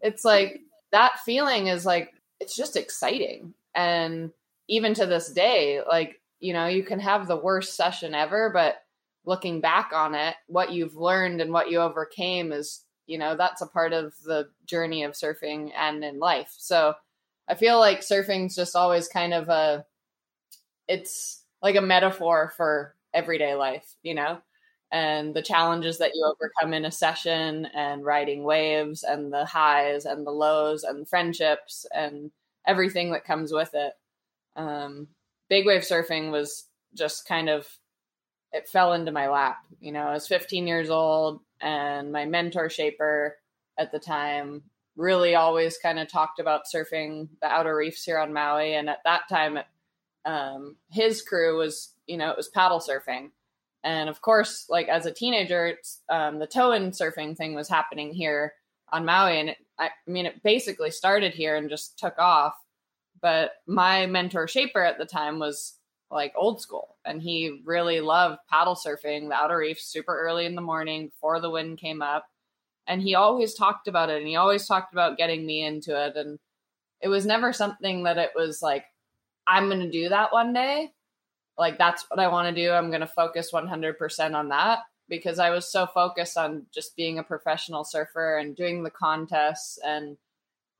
it's 0.00 0.24
like 0.24 0.60
that 0.92 1.18
feeling 1.24 1.68
is 1.68 1.86
like 1.86 2.12
it's 2.40 2.56
just 2.56 2.76
exciting. 2.76 3.54
And 3.74 4.30
even 4.68 4.94
to 4.94 5.06
this 5.06 5.30
day 5.30 5.80
like 5.88 6.20
you 6.40 6.52
know 6.52 6.66
you 6.66 6.82
can 6.82 7.00
have 7.00 7.26
the 7.26 7.36
worst 7.36 7.76
session 7.76 8.14
ever 8.14 8.50
but 8.52 8.76
looking 9.24 9.60
back 9.60 9.90
on 9.94 10.14
it 10.14 10.34
what 10.46 10.72
you've 10.72 10.96
learned 10.96 11.40
and 11.40 11.52
what 11.52 11.70
you 11.70 11.78
overcame 11.78 12.52
is 12.52 12.84
you 13.06 13.18
know 13.18 13.36
that's 13.36 13.62
a 13.62 13.66
part 13.66 13.92
of 13.92 14.14
the 14.24 14.48
journey 14.66 15.02
of 15.02 15.12
surfing 15.12 15.70
and 15.76 16.04
in 16.04 16.18
life 16.18 16.54
so 16.56 16.94
I 17.48 17.54
feel 17.54 17.78
like 17.78 18.00
surfing's 18.00 18.54
just 18.54 18.76
always 18.76 19.08
kind 19.08 19.32
of 19.32 19.48
a 19.48 19.84
it's 20.86 21.42
like 21.62 21.76
a 21.76 21.80
metaphor 21.80 22.52
for 22.56 22.94
everyday 23.14 23.54
life, 23.54 23.94
you 24.02 24.14
know? 24.14 24.38
And 24.92 25.34
the 25.34 25.42
challenges 25.42 25.98
that 25.98 26.12
you 26.14 26.24
overcome 26.24 26.72
in 26.72 26.84
a 26.84 26.90
session 26.90 27.66
and 27.74 28.04
riding 28.04 28.44
waves 28.44 29.02
and 29.02 29.32
the 29.32 29.44
highs 29.44 30.06
and 30.06 30.26
the 30.26 30.30
lows 30.30 30.82
and 30.84 31.08
friendships 31.08 31.84
and 31.94 32.30
everything 32.66 33.12
that 33.12 33.24
comes 33.24 33.52
with 33.52 33.70
it. 33.74 33.92
Um, 34.56 35.08
big 35.48 35.66
wave 35.66 35.82
surfing 35.82 36.30
was 36.30 36.64
just 36.94 37.26
kind 37.26 37.48
of 37.48 37.66
it 38.52 38.68
fell 38.68 38.94
into 38.94 39.12
my 39.12 39.28
lap. 39.28 39.58
You 39.80 39.92
know, 39.92 40.00
I 40.00 40.12
was 40.12 40.26
15 40.26 40.66
years 40.66 40.90
old 40.90 41.40
and 41.60 42.12
my 42.12 42.24
mentor 42.24 42.70
shaper 42.70 43.36
at 43.78 43.92
the 43.92 43.98
time 43.98 44.62
really 44.96 45.34
always 45.34 45.78
kind 45.78 45.98
of 45.98 46.08
talked 46.08 46.40
about 46.40 46.62
surfing 46.64 47.28
the 47.40 47.46
outer 47.46 47.76
reefs 47.76 48.04
here 48.04 48.18
on 48.18 48.32
Maui. 48.32 48.74
And 48.74 48.88
at 48.88 49.04
that 49.04 49.28
time, 49.28 49.58
um, 50.24 50.76
his 50.90 51.22
crew 51.22 51.58
was, 51.58 51.94
you 52.06 52.16
know, 52.16 52.30
it 52.30 52.36
was 52.36 52.48
paddle 52.48 52.80
surfing. 52.80 53.30
And 53.84 54.08
of 54.08 54.20
course, 54.20 54.66
like 54.68 54.88
as 54.88 55.06
a 55.06 55.12
teenager, 55.12 55.78
um, 56.08 56.38
the 56.40 56.46
tow-in 56.46 56.90
surfing 56.90 57.36
thing 57.36 57.54
was 57.54 57.68
happening 57.68 58.12
here 58.12 58.54
on 58.92 59.04
Maui. 59.04 59.38
And 59.38 59.50
it, 59.50 59.58
I, 59.78 59.86
I 59.86 60.10
mean, 60.10 60.26
it 60.26 60.42
basically 60.42 60.90
started 60.90 61.32
here 61.32 61.56
and 61.56 61.70
just 61.70 61.98
took 61.98 62.18
off. 62.18 62.54
But 63.20 63.52
my 63.66 64.06
mentor 64.06 64.46
Shaper 64.46 64.82
at 64.82 64.98
the 64.98 65.06
time 65.06 65.38
was 65.38 65.74
like 66.10 66.32
old 66.36 66.60
school 66.60 66.96
and 67.04 67.20
he 67.20 67.60
really 67.64 68.00
loved 68.00 68.38
paddle 68.48 68.74
surfing. 68.74 69.28
The 69.28 69.34
outer 69.34 69.58
reef 69.58 69.80
super 69.80 70.18
early 70.18 70.46
in 70.46 70.54
the 70.54 70.62
morning 70.62 71.08
before 71.08 71.40
the 71.40 71.50
wind 71.50 71.78
came 71.78 72.02
up 72.02 72.26
and 72.86 73.02
he 73.02 73.14
always 73.14 73.54
talked 73.54 73.86
about 73.86 74.08
it 74.08 74.18
and 74.18 74.26
he 74.26 74.36
always 74.36 74.66
talked 74.66 74.92
about 74.92 75.18
getting 75.18 75.46
me 75.46 75.62
into 75.62 75.94
it 76.02 76.16
and 76.16 76.38
it 77.00 77.08
was 77.08 77.26
never 77.26 77.52
something 77.52 78.04
that 78.04 78.18
it 78.18 78.30
was 78.34 78.62
like 78.62 78.84
i'm 79.46 79.68
going 79.68 79.80
to 79.80 79.90
do 79.90 80.08
that 80.08 80.32
one 80.32 80.52
day. 80.52 80.90
Like 81.56 81.78
that's 81.78 82.04
what 82.08 82.20
i 82.20 82.28
want 82.28 82.54
to 82.54 82.62
do. 82.62 82.70
I'm 82.70 82.88
going 82.88 83.00
to 83.00 83.06
focus 83.06 83.50
100% 83.52 84.34
on 84.34 84.48
that 84.48 84.80
because 85.08 85.38
i 85.38 85.50
was 85.50 85.70
so 85.70 85.86
focused 85.86 86.36
on 86.36 86.66
just 86.72 86.96
being 86.96 87.18
a 87.18 87.22
professional 87.22 87.84
surfer 87.84 88.38
and 88.38 88.56
doing 88.56 88.82
the 88.82 88.90
contests 88.90 89.78
and 89.84 90.16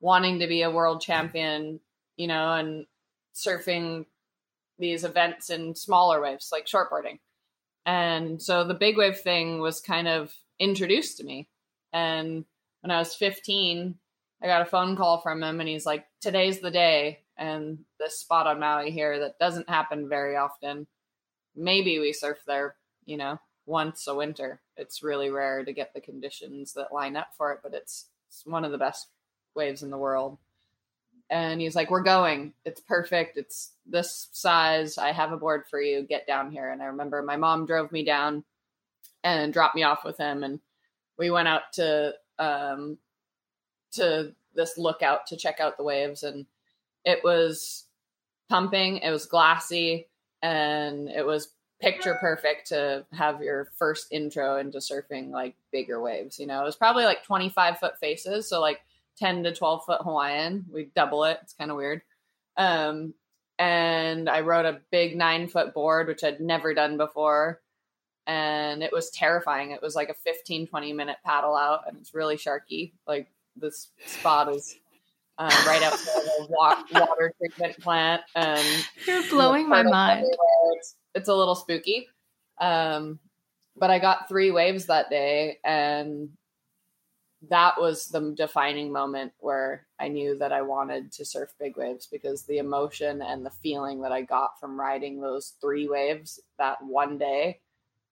wanting 0.00 0.38
to 0.38 0.46
be 0.46 0.62
a 0.62 0.70
world 0.70 1.00
champion 1.00 1.80
you 2.18 2.26
know 2.26 2.52
and 2.52 2.84
surfing 3.34 4.04
these 4.78 5.04
events 5.04 5.48
in 5.48 5.74
smaller 5.74 6.20
waves 6.20 6.50
like 6.52 6.66
shortboarding 6.66 7.18
and 7.86 8.42
so 8.42 8.64
the 8.64 8.74
big 8.74 8.98
wave 8.98 9.18
thing 9.18 9.60
was 9.60 9.80
kind 9.80 10.06
of 10.06 10.34
introduced 10.60 11.16
to 11.16 11.24
me 11.24 11.48
and 11.92 12.44
when 12.80 12.90
I 12.90 12.98
was 12.98 13.14
15, 13.14 13.94
I 14.42 14.46
got 14.46 14.62
a 14.62 14.66
phone 14.66 14.96
call 14.96 15.20
from 15.20 15.42
him 15.42 15.60
and 15.60 15.68
he's 15.68 15.86
like, 15.86 16.06
Today's 16.20 16.60
the 16.60 16.70
day. 16.70 17.20
And 17.36 17.80
this 18.00 18.18
spot 18.18 18.46
on 18.46 18.60
Maui 18.60 18.90
here 18.90 19.20
that 19.20 19.38
doesn't 19.38 19.70
happen 19.70 20.08
very 20.08 20.36
often. 20.36 20.86
Maybe 21.54 21.98
we 21.98 22.12
surf 22.12 22.38
there, 22.46 22.74
you 23.04 23.16
know, 23.16 23.38
once 23.66 24.06
a 24.06 24.14
winter. 24.14 24.60
It's 24.76 25.02
really 25.02 25.30
rare 25.30 25.64
to 25.64 25.72
get 25.72 25.94
the 25.94 26.00
conditions 26.00 26.72
that 26.74 26.92
line 26.92 27.16
up 27.16 27.28
for 27.36 27.52
it, 27.52 27.60
but 27.62 27.74
it's, 27.74 28.06
it's 28.28 28.44
one 28.44 28.64
of 28.64 28.72
the 28.72 28.78
best 28.78 29.08
waves 29.54 29.82
in 29.82 29.90
the 29.90 29.98
world. 29.98 30.38
And 31.30 31.60
he's 31.60 31.76
like, 31.76 31.90
We're 31.90 32.02
going. 32.02 32.52
It's 32.64 32.80
perfect. 32.80 33.36
It's 33.36 33.72
this 33.86 34.28
size. 34.32 34.98
I 34.98 35.12
have 35.12 35.32
a 35.32 35.36
board 35.36 35.64
for 35.68 35.80
you. 35.80 36.02
Get 36.02 36.26
down 36.26 36.50
here. 36.50 36.70
And 36.70 36.82
I 36.82 36.86
remember 36.86 37.22
my 37.22 37.36
mom 37.36 37.66
drove 37.66 37.92
me 37.92 38.04
down 38.04 38.44
and 39.24 39.52
dropped 39.52 39.74
me 39.74 39.82
off 39.82 40.04
with 40.04 40.16
him. 40.16 40.42
And 40.42 40.60
we 41.18 41.30
went 41.30 41.48
out 41.48 41.72
to 41.74 42.14
um, 42.38 42.98
to 43.92 44.32
this 44.54 44.78
lookout 44.78 45.26
to 45.26 45.36
check 45.36 45.60
out 45.60 45.76
the 45.76 45.84
waves. 45.84 46.22
And 46.22 46.46
it 47.04 47.22
was 47.22 47.84
pumping, 48.48 48.98
it 48.98 49.10
was 49.10 49.26
glassy, 49.26 50.08
and 50.42 51.08
it 51.08 51.24
was 51.24 51.52
picture 51.80 52.16
perfect 52.20 52.68
to 52.68 53.04
have 53.12 53.40
your 53.40 53.70
first 53.76 54.08
intro 54.10 54.58
into 54.58 54.78
surfing 54.78 55.30
like 55.30 55.54
bigger 55.72 56.00
waves. 56.00 56.38
You 56.38 56.46
know, 56.46 56.60
it 56.60 56.64
was 56.64 56.76
probably 56.76 57.04
like 57.04 57.22
25 57.24 57.78
foot 57.78 57.98
faces. 57.98 58.48
So 58.48 58.60
like 58.60 58.80
10 59.18 59.44
to 59.44 59.54
12 59.54 59.84
foot 59.84 60.02
Hawaiian. 60.02 60.66
We 60.72 60.90
double 60.94 61.24
it. 61.24 61.38
It's 61.42 61.54
kind 61.54 61.70
of 61.70 61.76
weird. 61.76 62.02
Um, 62.56 63.14
and 63.58 64.28
I 64.28 64.40
rode 64.40 64.66
a 64.66 64.80
big 64.90 65.16
nine 65.16 65.48
foot 65.48 65.74
board, 65.74 66.06
which 66.08 66.22
I'd 66.22 66.40
never 66.40 66.74
done 66.74 66.96
before. 66.96 67.60
And 68.26 68.82
it 68.82 68.92
was 68.92 69.10
terrifying. 69.10 69.70
It 69.70 69.82
was 69.82 69.94
like 69.94 70.10
a 70.10 70.14
15, 70.14 70.66
20 70.66 70.92
minute 70.92 71.16
paddle 71.24 71.56
out, 71.56 71.80
and 71.88 71.96
it's 71.98 72.14
really 72.14 72.36
sharky. 72.36 72.92
Like 73.06 73.28
this 73.56 73.88
spot 74.06 74.54
is 74.54 74.76
um, 75.38 75.50
right 75.66 75.82
outside 75.82 76.22
of 76.40 76.48
a 76.48 76.52
water 76.90 77.32
treatment 77.38 77.80
plant. 77.80 78.22
And 78.34 78.86
you're 79.06 79.28
blowing 79.28 79.68
my 79.68 79.82
mind. 79.82 80.26
It's, 80.76 80.96
it's, 81.14 81.28
a 81.28 81.34
little 81.34 81.54
spooky. 81.54 82.08
Um, 82.60 83.18
but 83.76 83.90
I 83.90 83.98
got 83.98 84.28
three 84.28 84.50
waves 84.50 84.86
that 84.86 85.10
day, 85.10 85.58
and 85.64 86.30
that 87.48 87.80
was 87.80 88.08
the 88.08 88.32
defining 88.36 88.92
moment 88.92 89.32
where 89.38 89.86
I 89.98 90.08
knew 90.08 90.36
that 90.38 90.52
I 90.52 90.62
wanted 90.62 91.12
to 91.12 91.24
surf 91.24 91.50
big 91.58 91.76
waves 91.76 92.06
because 92.06 92.42
the 92.42 92.58
emotion 92.58 93.22
and 93.22 93.46
the 93.46 93.50
feeling 93.50 94.00
that 94.02 94.12
I 94.12 94.22
got 94.22 94.58
from 94.58 94.78
riding 94.78 95.20
those 95.20 95.54
three 95.60 95.88
waves 95.88 96.40
that 96.58 96.82
one 96.82 97.16
day, 97.16 97.60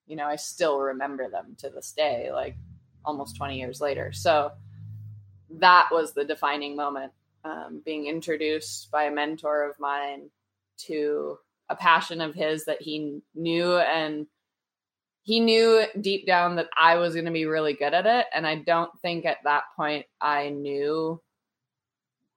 you 0.07 0.15
know, 0.15 0.27
I 0.27 0.37
still 0.37 0.79
remember 0.79 1.29
them 1.29 1.57
to 1.59 1.71
this 1.71 1.93
day, 1.93 2.31
like 2.33 2.57
almost 3.05 3.37
20 3.37 3.59
years 3.59 3.81
later. 3.81 4.13
So 4.13 4.53
that 5.59 5.89
was 5.91 6.13
the 6.13 6.25
defining 6.25 6.77
moment 6.77 7.13
um, 7.45 7.83
being 7.85 8.07
introduced 8.07 8.91
by 8.91 9.05
a 9.05 9.15
mentor 9.15 9.69
of 9.69 9.79
mine 9.81 10.31
to 10.87 11.39
a 11.69 11.77
passion 11.77 12.21
of 12.21 12.35
his 12.35 12.65
that 12.67 12.83
he 12.83 13.21
knew 13.35 13.77
and 13.77 14.27
he 15.27 15.41
knew 15.41 15.85
deep 16.01 16.25
down 16.25 16.55
that 16.55 16.69
I 16.81 16.99
was 16.99 17.15
going 17.15 17.27
to 17.27 17.33
be 17.33 17.47
really 17.47 17.73
good 17.73 17.93
at 17.93 18.07
it 18.07 18.27
and 18.33 18.47
I 18.47 18.55
don't 18.55 18.93
think 19.03 19.25
at 19.25 19.39
that 19.43 19.65
point 19.75 20.07
I 20.21 20.51
knew 20.51 21.21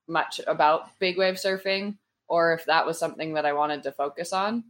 much 0.08 0.42
about 0.48 0.90
big 0.98 1.16
wave 1.16 1.36
surfing 1.36 1.98
or 2.28 2.54
if 2.54 2.66
that 2.66 2.88
was 2.88 2.98
something 2.98 3.36
that 3.36 3.46
I 3.46 3.54
wanted 3.54 3.84
to 3.84 3.92
focus 3.92 4.34
on. 4.34 4.64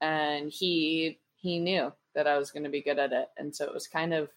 And 0.00 0.50
he 0.50 1.20
he 1.36 1.58
knew 1.58 1.92
that 2.14 2.26
I 2.26 2.38
was 2.38 2.50
going 2.50 2.64
to 2.64 2.70
be 2.70 2.80
good 2.80 2.98
at 2.98 3.12
it 3.12 3.28
and 3.36 3.54
so 3.54 3.66
it 3.66 3.74
was 3.74 3.86
kind 3.86 4.14
of 4.14 4.30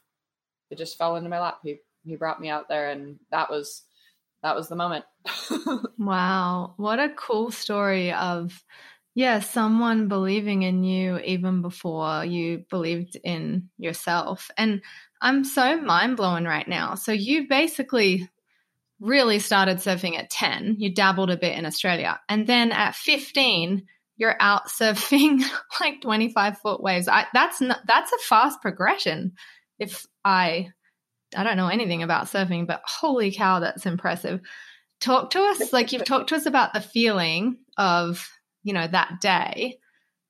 it 0.69 0.77
just 0.77 0.97
fell 0.97 1.15
into 1.15 1.29
my 1.29 1.39
lap. 1.39 1.59
He 1.63 1.77
he 2.03 2.17
brought 2.17 2.41
me 2.41 2.49
out 2.49 2.67
there 2.67 2.89
and 2.89 3.17
that 3.31 3.49
was 3.49 3.83
that 4.43 4.57
was 4.57 4.67
the 4.67 4.75
moment. 4.75 5.05
Wow. 5.97 6.73
What 6.75 6.99
a 6.99 7.09
cool 7.15 7.49
story 7.49 8.11
of 8.11 8.61
yeah 9.15 9.39
someone 9.39 10.07
believing 10.07 10.63
in 10.63 10.83
you 10.83 11.17
even 11.19 11.61
before 11.61 12.23
you 12.23 12.63
believed 12.69 13.17
in 13.23 13.69
yourself. 13.77 14.51
And 14.57 14.81
i'm 15.21 15.43
so 15.43 15.79
mind 15.81 16.17
blown 16.17 16.45
right 16.45 16.67
now. 16.67 16.95
So 16.95 17.11
you 17.11 17.47
basically 17.47 18.29
really 18.99 19.39
started 19.39 19.77
surfing 19.77 20.17
at 20.17 20.29
10 20.29 20.75
you 20.79 20.93
dabbled 20.93 21.31
a 21.31 21.37
bit 21.37 21.57
in 21.57 21.65
australia. 21.65 22.19
And 22.29 22.45
then 22.45 22.71
at 22.71 22.95
15 22.95 23.85
you're 24.17 24.37
out 24.39 24.67
surfing 24.67 25.41
like 25.79 26.01
25 26.01 26.59
foot 26.59 26.81
waves. 26.81 27.07
I, 27.07 27.25
that's 27.33 27.61
not, 27.61 27.79
that's 27.85 28.11
a 28.13 28.17
fast 28.19 28.61
progression. 28.61 29.33
If 29.79 30.05
i 30.23 30.69
I 31.35 31.43
don't 31.43 31.57
know 31.57 31.67
anything 31.67 32.01
about 32.01 32.27
surfing, 32.27 32.65
but 32.65 32.81
holy 32.85 33.31
cow, 33.31 33.59
that's 33.59 33.85
impressive. 33.85 34.39
Talk 35.01 35.31
to 35.31 35.41
us, 35.41 35.73
like 35.73 35.91
you've 35.91 36.05
talked 36.05 36.29
to 36.29 36.35
us 36.35 36.45
about 36.45 36.73
the 36.73 36.79
feeling 36.79 37.57
of, 37.77 38.29
you 38.65 38.73
know, 38.73 38.87
that 38.87 39.21
day. 39.21 39.77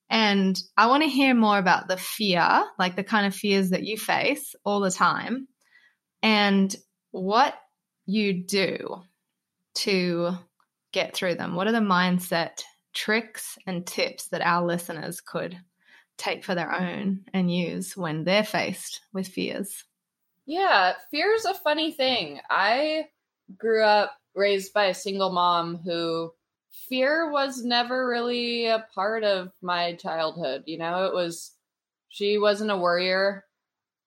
And 0.09 0.55
I 0.77 0.85
want 0.85 1.01
to 1.01 1.09
hear 1.09 1.33
more 1.33 1.57
about 1.57 1.87
the 1.87 1.97
fear, 1.97 2.63
like 2.77 2.95
the 2.95 3.03
kind 3.03 3.25
of 3.25 3.33
fears 3.33 3.71
that 3.71 3.83
you 3.83 3.97
face 3.97 4.53
all 4.63 4.81
the 4.81 4.91
time, 4.91 5.47
and 6.21 6.75
what 7.09 7.55
you 8.05 8.45
do 8.45 9.01
to 9.75 10.33
get 10.91 11.15
through 11.15 11.35
them. 11.35 11.55
What 11.55 11.67
are 11.67 11.71
the 11.71 11.79
mindset 11.79 12.61
tricks 12.93 13.57
and 13.65 13.87
tips 13.87 14.27
that 14.27 14.41
our 14.41 14.65
listeners 14.65 15.21
could 15.21 15.57
take 16.17 16.45
for 16.45 16.53
their 16.55 16.71
own 16.71 17.21
and 17.33 17.53
use 17.53 17.97
when 17.97 18.25
they're 18.25 18.43
faced 18.43 19.01
with 19.11 19.27
fears? 19.27 19.85
Yeah, 20.45 20.93
fear 21.09 21.33
is 21.33 21.45
a 21.45 21.53
funny 21.55 21.91
thing. 21.91 22.39
I 22.49 23.05
grew 23.57 23.83
up 23.83 24.15
raised 24.35 24.73
by 24.73 24.85
a 24.85 24.93
single 24.93 25.31
mom 25.31 25.79
who 25.83 26.31
fear 26.89 27.31
was 27.31 27.63
never 27.63 28.07
really 28.07 28.67
a 28.67 28.85
part 28.93 29.23
of 29.23 29.51
my 29.61 29.93
childhood. 29.95 30.63
You 30.65 30.77
know, 30.77 31.05
it 31.05 31.13
was 31.13 31.53
she 32.09 32.37
wasn't 32.37 32.71
a 32.71 32.77
worrier. 32.77 33.45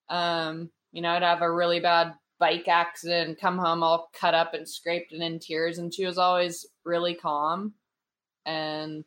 Um, 0.08 0.70
you 0.92 1.02
know, 1.02 1.10
I'd 1.10 1.22
have 1.22 1.42
a 1.42 1.52
really 1.52 1.80
bad 1.80 2.14
bike 2.38 2.68
accident, 2.68 3.40
come 3.40 3.58
home 3.58 3.82
all 3.82 4.10
cut 4.12 4.34
up 4.34 4.54
and 4.54 4.68
scraped 4.68 5.12
and 5.12 5.22
in 5.22 5.38
tears, 5.38 5.78
and 5.78 5.92
she 5.92 6.06
was 6.06 6.18
always 6.18 6.66
really 6.84 7.14
calm 7.14 7.74
and 8.46 9.04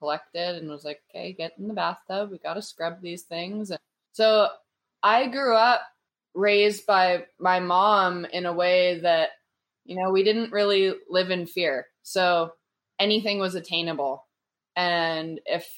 collected 0.00 0.56
and 0.56 0.68
was 0.68 0.84
like, 0.84 1.02
"Okay, 1.10 1.32
get 1.32 1.52
in 1.58 1.68
the 1.68 1.74
bathtub. 1.74 2.30
We 2.30 2.38
got 2.38 2.54
to 2.54 2.62
scrub 2.62 3.00
these 3.00 3.22
things." 3.24 3.72
So 4.12 4.48
I 5.02 5.28
grew 5.28 5.54
up 5.56 5.82
raised 6.34 6.86
by 6.86 7.26
my 7.38 7.60
mom 7.60 8.24
in 8.26 8.46
a 8.46 8.52
way 8.52 8.98
that 9.00 9.30
you 9.84 9.96
know 9.96 10.10
we 10.10 10.22
didn't 10.22 10.52
really 10.52 10.94
live 11.08 11.30
in 11.30 11.46
fear 11.46 11.86
so 12.02 12.52
anything 13.02 13.40
was 13.40 13.56
attainable. 13.56 14.26
And 14.76 15.40
if 15.44 15.68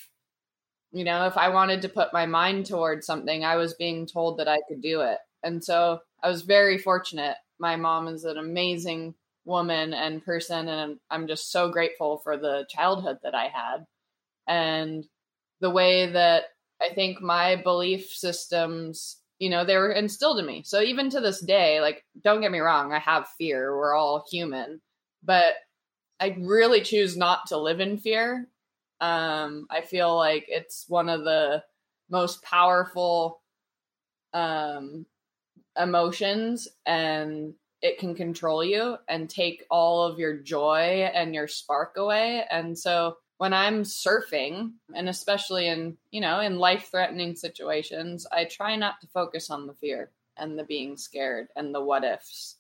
you 0.93 1.03
know 1.05 1.27
if 1.27 1.37
i 1.37 1.49
wanted 1.49 1.83
to 1.83 1.89
put 1.89 2.13
my 2.13 2.25
mind 2.25 2.65
towards 2.67 3.05
something 3.05 3.45
i 3.45 3.57
was 3.57 3.75
being 3.75 4.07
told 4.07 4.39
that 4.39 4.49
i 4.49 4.59
could 4.69 4.81
do 4.81 5.01
it. 5.01 5.19
And 5.43 5.63
so 5.63 6.01
i 6.23 6.29
was 6.29 6.43
very 6.43 6.79
fortunate. 6.79 7.37
My 7.59 7.77
mom 7.77 8.07
is 8.09 8.25
an 8.25 8.39
amazing 8.39 9.15
woman 9.45 9.93
and 9.93 10.25
person 10.25 10.69
and 10.69 10.99
i'm 11.11 11.27
just 11.27 11.51
so 11.51 11.69
grateful 11.71 12.19
for 12.19 12.37
the 12.37 12.67
childhood 12.69 13.19
that 13.25 13.35
i 13.35 13.49
had. 13.49 13.85
And 14.47 15.05
the 15.61 15.71
way 15.71 16.07
that 16.13 16.45
i 16.81 16.91
think 16.95 17.21
my 17.21 17.57
belief 17.57 18.11
systems 18.13 19.19
you 19.41 19.51
know 19.51 19.65
they 19.65 19.77
were 19.77 19.93
instilled 19.93 20.39
in 20.39 20.47
me. 20.47 20.63
So 20.65 20.81
even 20.81 21.11
to 21.11 21.21
this 21.21 21.41
day 21.41 21.81
like 21.81 22.05
don't 22.23 22.41
get 22.41 22.53
me 22.53 22.61
wrong 22.61 22.93
i 22.93 23.01
have 23.01 23.27
fear. 23.39 23.77
We're 23.77 23.95
all 23.95 24.25
human. 24.31 24.81
But 25.25 25.55
i 26.21 26.37
really 26.41 26.81
choose 26.81 27.17
not 27.17 27.47
to 27.47 27.57
live 27.57 27.81
in 27.81 27.99
fear 27.99 28.49
um 29.01 29.67
i 29.71 29.81
feel 29.81 30.17
like 30.17 30.45
it's 30.49 30.85
one 30.89 31.09
of 31.09 31.25
the 31.25 31.63
most 32.11 32.43
powerful 32.43 33.41
um 34.33 35.07
emotions 35.79 36.69
and 36.87 37.55
it 37.83 37.99
can 37.99 38.15
control 38.15 38.65
you 38.65 38.97
and 39.09 39.29
take 39.29 39.65
all 39.71 40.05
of 40.05 40.19
your 40.19 40.39
joy 40.39 41.11
and 41.15 41.35
your 41.35 41.49
spark 41.49 41.97
away 41.97 42.45
and 42.51 42.79
so 42.79 43.17
when 43.39 43.53
I'm 43.53 43.83
surfing, 43.83 44.75
and 44.95 45.09
especially 45.09 45.67
in, 45.67 45.97
you 46.11 46.21
know, 46.21 46.41
in 46.41 46.59
life 46.59 46.89
threatening 46.91 47.35
situations, 47.35 48.27
I 48.31 48.45
try 48.45 48.77
not 48.77 49.01
to 49.01 49.09
focus 49.09 49.51
on 49.51 49.67
the 49.67 49.75
fear 49.75 50.11
and 50.37 50.59
the 50.59 50.65
being 50.65 50.97
scared 50.97 51.49
and 51.57 51.75
the 51.75 51.81
what 51.81 52.05
ifs. 52.05 52.57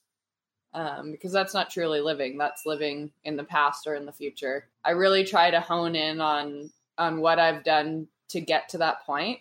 Um, 0.74 1.12
because 1.12 1.30
that's 1.30 1.54
not 1.54 1.70
truly 1.70 2.00
living. 2.00 2.36
That's 2.36 2.66
living 2.66 3.12
in 3.22 3.36
the 3.36 3.44
past 3.44 3.86
or 3.86 3.94
in 3.94 4.06
the 4.06 4.12
future. 4.12 4.66
I 4.84 4.90
really 4.90 5.24
try 5.24 5.50
to 5.50 5.60
hone 5.60 5.94
in 5.94 6.20
on 6.20 6.70
on 6.98 7.20
what 7.20 7.38
I've 7.38 7.64
done 7.64 8.08
to 8.30 8.40
get 8.40 8.68
to 8.70 8.78
that 8.78 9.04
point. 9.06 9.38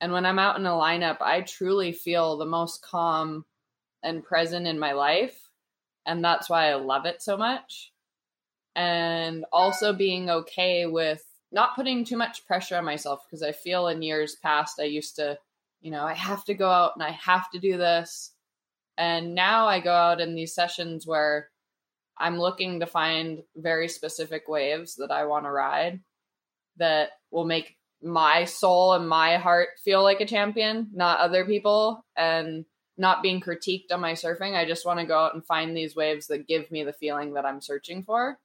And 0.00 0.12
when 0.12 0.26
I'm 0.26 0.40
out 0.40 0.58
in 0.58 0.66
a 0.66 0.70
lineup, 0.70 1.18
I 1.20 1.42
truly 1.42 1.92
feel 1.92 2.36
the 2.36 2.46
most 2.46 2.82
calm 2.82 3.44
and 4.02 4.24
present 4.24 4.66
in 4.66 4.78
my 4.78 4.92
life. 4.92 5.38
And 6.06 6.24
that's 6.24 6.50
why 6.50 6.70
I 6.70 6.74
love 6.74 7.06
it 7.06 7.22
so 7.22 7.36
much 7.36 7.92
and 8.74 9.44
also 9.52 9.92
being 9.92 10.30
okay 10.30 10.86
with 10.86 11.24
not 11.50 11.74
putting 11.74 12.04
too 12.04 12.16
much 12.16 12.46
pressure 12.46 12.76
on 12.76 12.84
myself 12.84 13.24
because 13.26 13.42
I 13.42 13.52
feel 13.52 13.88
in 13.88 14.02
years 14.02 14.36
past 14.36 14.80
I 14.80 14.84
used 14.84 15.16
to, 15.16 15.38
you 15.82 15.90
know, 15.90 16.04
I 16.04 16.14
have 16.14 16.44
to 16.46 16.54
go 16.54 16.70
out 16.70 16.92
and 16.94 17.02
I 17.02 17.10
have 17.10 17.50
to 17.50 17.58
do 17.58 17.76
this. 17.76 18.31
And 18.96 19.34
now 19.34 19.66
I 19.66 19.80
go 19.80 19.92
out 19.92 20.20
in 20.20 20.34
these 20.34 20.54
sessions 20.54 21.06
where 21.06 21.48
I'm 22.18 22.38
looking 22.38 22.80
to 22.80 22.86
find 22.86 23.42
very 23.56 23.88
specific 23.88 24.48
waves 24.48 24.96
that 24.96 25.10
I 25.10 25.24
want 25.24 25.44
to 25.44 25.50
ride 25.50 26.00
that 26.76 27.10
will 27.30 27.44
make 27.44 27.76
my 28.02 28.44
soul 28.44 28.92
and 28.94 29.08
my 29.08 29.36
heart 29.36 29.68
feel 29.84 30.02
like 30.02 30.20
a 30.20 30.26
champion, 30.26 30.88
not 30.92 31.20
other 31.20 31.44
people, 31.44 32.04
and 32.16 32.64
not 32.98 33.22
being 33.22 33.40
critiqued 33.40 33.92
on 33.92 34.00
my 34.00 34.12
surfing. 34.12 34.56
I 34.56 34.66
just 34.66 34.84
want 34.84 35.00
to 35.00 35.06
go 35.06 35.18
out 35.18 35.34
and 35.34 35.44
find 35.44 35.76
these 35.76 35.96
waves 35.96 36.26
that 36.26 36.46
give 36.46 36.70
me 36.70 36.84
the 36.84 36.92
feeling 36.92 37.34
that 37.34 37.46
I'm 37.46 37.60
searching 37.60 38.02
for. 38.02 38.38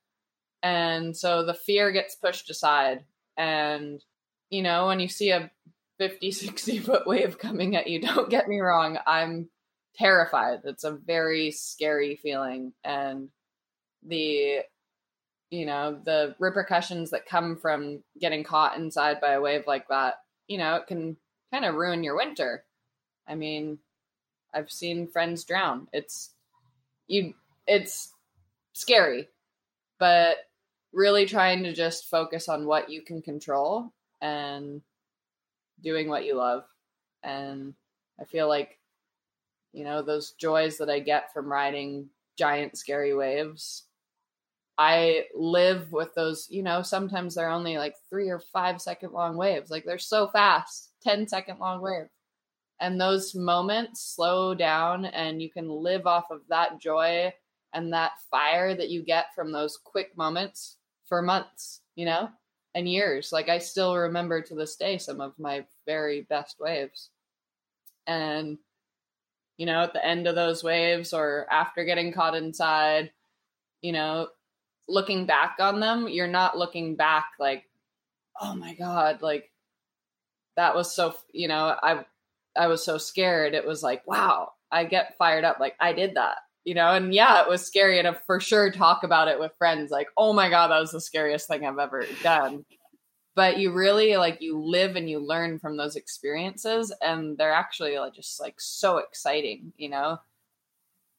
And 0.64 1.16
so 1.16 1.46
the 1.46 1.54
fear 1.54 1.92
gets 1.92 2.16
pushed 2.16 2.50
aside. 2.50 3.04
And, 3.36 4.04
you 4.50 4.64
know, 4.64 4.88
when 4.88 5.00
you 5.00 5.08
see 5.08 5.32
a 5.32 5.52
50, 6.00 6.32
60 6.32 6.80
foot 6.80 7.08
wave 7.08 7.38
coming 7.38 7.76
at 7.76 7.88
you, 7.88 8.02
don't 8.02 8.30
get 8.30 8.48
me 8.48 8.60
wrong, 8.60 8.98
I'm 9.06 9.50
terrified. 9.98 10.62
It's 10.64 10.84
a 10.84 10.92
very 10.92 11.52
scary 11.52 12.16
feeling. 12.16 12.74
And 12.84 13.30
the 14.06 14.62
you 15.50 15.66
know 15.66 16.00
the 16.04 16.36
repercussions 16.40 17.12
that 17.12 17.26
come 17.26 17.56
from 17.56 18.04
getting 18.20 18.44
caught 18.44 18.78
inside 18.78 19.22
by 19.22 19.32
a 19.32 19.42
wave 19.42 19.64
like 19.66 19.88
that 19.88 20.16
you 20.48 20.58
know 20.58 20.76
it 20.76 20.88
can 20.88 21.16
kind 21.52 21.66
of 21.66 21.76
ruin 21.76 22.04
your 22.04 22.16
winter 22.16 22.64
i 23.28 23.36
mean 23.36 23.78
i've 24.54 24.72
seen 24.72 25.08
friends 25.08 25.44
drown 25.44 25.88
it's 25.94 26.32
you 27.08 27.34
it's 27.66 28.14
scary 28.74 29.28
but 30.00 30.38
really 30.94 31.26
trying 31.26 31.64
to 31.64 31.74
just 31.74 32.10
focus 32.10 32.50
on 32.50 32.66
what 32.66 32.90
you 32.90 33.02
can 33.02 33.22
control 33.22 33.92
and 34.22 34.82
doing 35.82 36.10
what 36.10 36.26
you 36.26 36.36
love 36.36 36.66
and 37.24 37.74
i 38.20 38.26
feel 38.26 38.48
like 38.48 38.78
you 39.78 39.84
know 39.84 40.02
those 40.02 40.32
joys 40.32 40.78
that 40.78 40.90
i 40.90 41.00
get 41.00 41.32
from 41.34 41.52
riding 41.52 42.10
giant 42.38 42.78
scary 42.78 43.14
waves 43.14 43.88
I 44.78 45.26
live 45.34 45.92
with 45.92 46.14
those, 46.14 46.48
you 46.52 46.62
know, 46.62 46.82
sometimes 46.84 47.34
they're 47.34 47.50
only 47.50 47.78
like 47.78 47.96
three 48.10 48.30
or 48.30 48.40
five 48.40 48.80
second 48.80 49.12
long 49.12 49.36
waves. 49.36 49.72
Like 49.72 49.86
they're 49.86 49.98
so 49.98 50.28
fast, 50.28 50.92
10 51.04 51.28
second 51.28 51.60
long 51.60 51.82
wave. 51.82 52.08
And 52.80 53.02
those 53.02 53.34
moments 53.34 54.02
slow 54.16 54.54
down 54.54 55.06
and 55.06 55.42
you 55.42 55.50
can 55.50 55.68
live 55.68 56.06
off 56.06 56.26
of 56.30 56.42
that 56.50 56.80
joy 56.80 57.34
and 57.74 57.92
that 57.92 58.12
fire 58.30 58.76
that 58.76 58.90
you 58.90 59.02
get 59.02 59.34
from 59.34 59.52
those 59.52 59.80
quick 59.84 60.16
moments 60.16 60.78
for 61.08 61.24
months, 61.24 61.82
you 61.96 62.06
know, 62.06 62.30
and 62.76 62.88
years. 62.88 63.32
Like 63.32 63.50
I 63.50 63.58
still 63.58 63.98
remember 63.98 64.42
to 64.44 64.54
this 64.54 64.76
day 64.76 65.00
some 65.00 65.22
of 65.22 65.34
my 65.40 65.66
very 65.88 66.22
best 66.22 66.58
waves. 66.60 67.10
And, 68.06 68.60
you 69.58 69.66
know, 69.66 69.82
at 69.82 69.94
the 69.94 70.06
end 70.06 70.28
of 70.28 70.36
those 70.36 70.64
waves 70.64 71.14
or 71.14 71.48
after 71.52 71.84
getting 71.84 72.14
caught 72.14 72.36
inside, 72.36 73.12
you 73.82 73.92
know, 73.92 74.28
looking 74.88 75.26
back 75.26 75.58
on 75.60 75.80
them, 75.80 76.08
you're 76.08 76.28
not 76.28 76.58
looking 76.58 76.96
back 76.96 77.26
like, 77.40 77.66
oh 78.40 78.56
my 78.56 78.74
god, 78.76 79.22
like 79.22 79.52
that 80.56 80.76
was 80.76 80.94
so 80.94 81.16
you 81.32 81.48
know 81.48 81.76
I 81.82 82.06
I 82.56 82.68
was 82.68 82.84
so 82.84 82.98
scared. 82.98 83.54
It 83.54 83.66
was 83.66 83.84
like 83.84 84.06
wow, 84.08 84.54
I 84.72 84.86
get 84.86 85.18
fired 85.18 85.44
up 85.44 85.60
like 85.60 85.76
I 85.80 85.94
did 85.94 86.16
that, 86.16 86.38
you 86.66 86.76
know. 86.76 86.94
And 86.94 87.14
yeah, 87.14 87.42
it 87.42 87.50
was 87.50 87.66
scary, 87.66 88.00
and 88.00 88.08
I 88.08 88.14
for 88.14 88.40
sure 88.40 88.72
talk 88.72 89.04
about 89.04 89.28
it 89.28 89.40
with 89.40 89.58
friends 89.58 89.92
like, 89.92 90.08
oh 90.18 90.34
my 90.34 90.50
god, 90.50 90.70
that 90.70 90.80
was 90.80 90.92
the 90.92 91.02
scariest 91.02 91.48
thing 91.48 91.66
I've 91.66 91.80
ever 91.80 92.06
done. 92.24 92.66
But 93.38 93.60
you 93.60 93.72
really 93.72 94.18
like 94.18 94.42
you 94.42 94.60
live 94.60 94.96
and 94.96 95.08
you 95.08 95.20
learn 95.20 95.60
from 95.60 95.78
those 95.78 95.96
experiences, 95.96 96.92
and 97.04 97.38
they're 97.38 97.54
actually 97.54 98.00
like, 98.00 98.16
just 98.16 98.42
like 98.42 98.60
so 98.60 98.98
exciting, 98.98 99.72
you 99.78 99.90
know. 99.90 100.20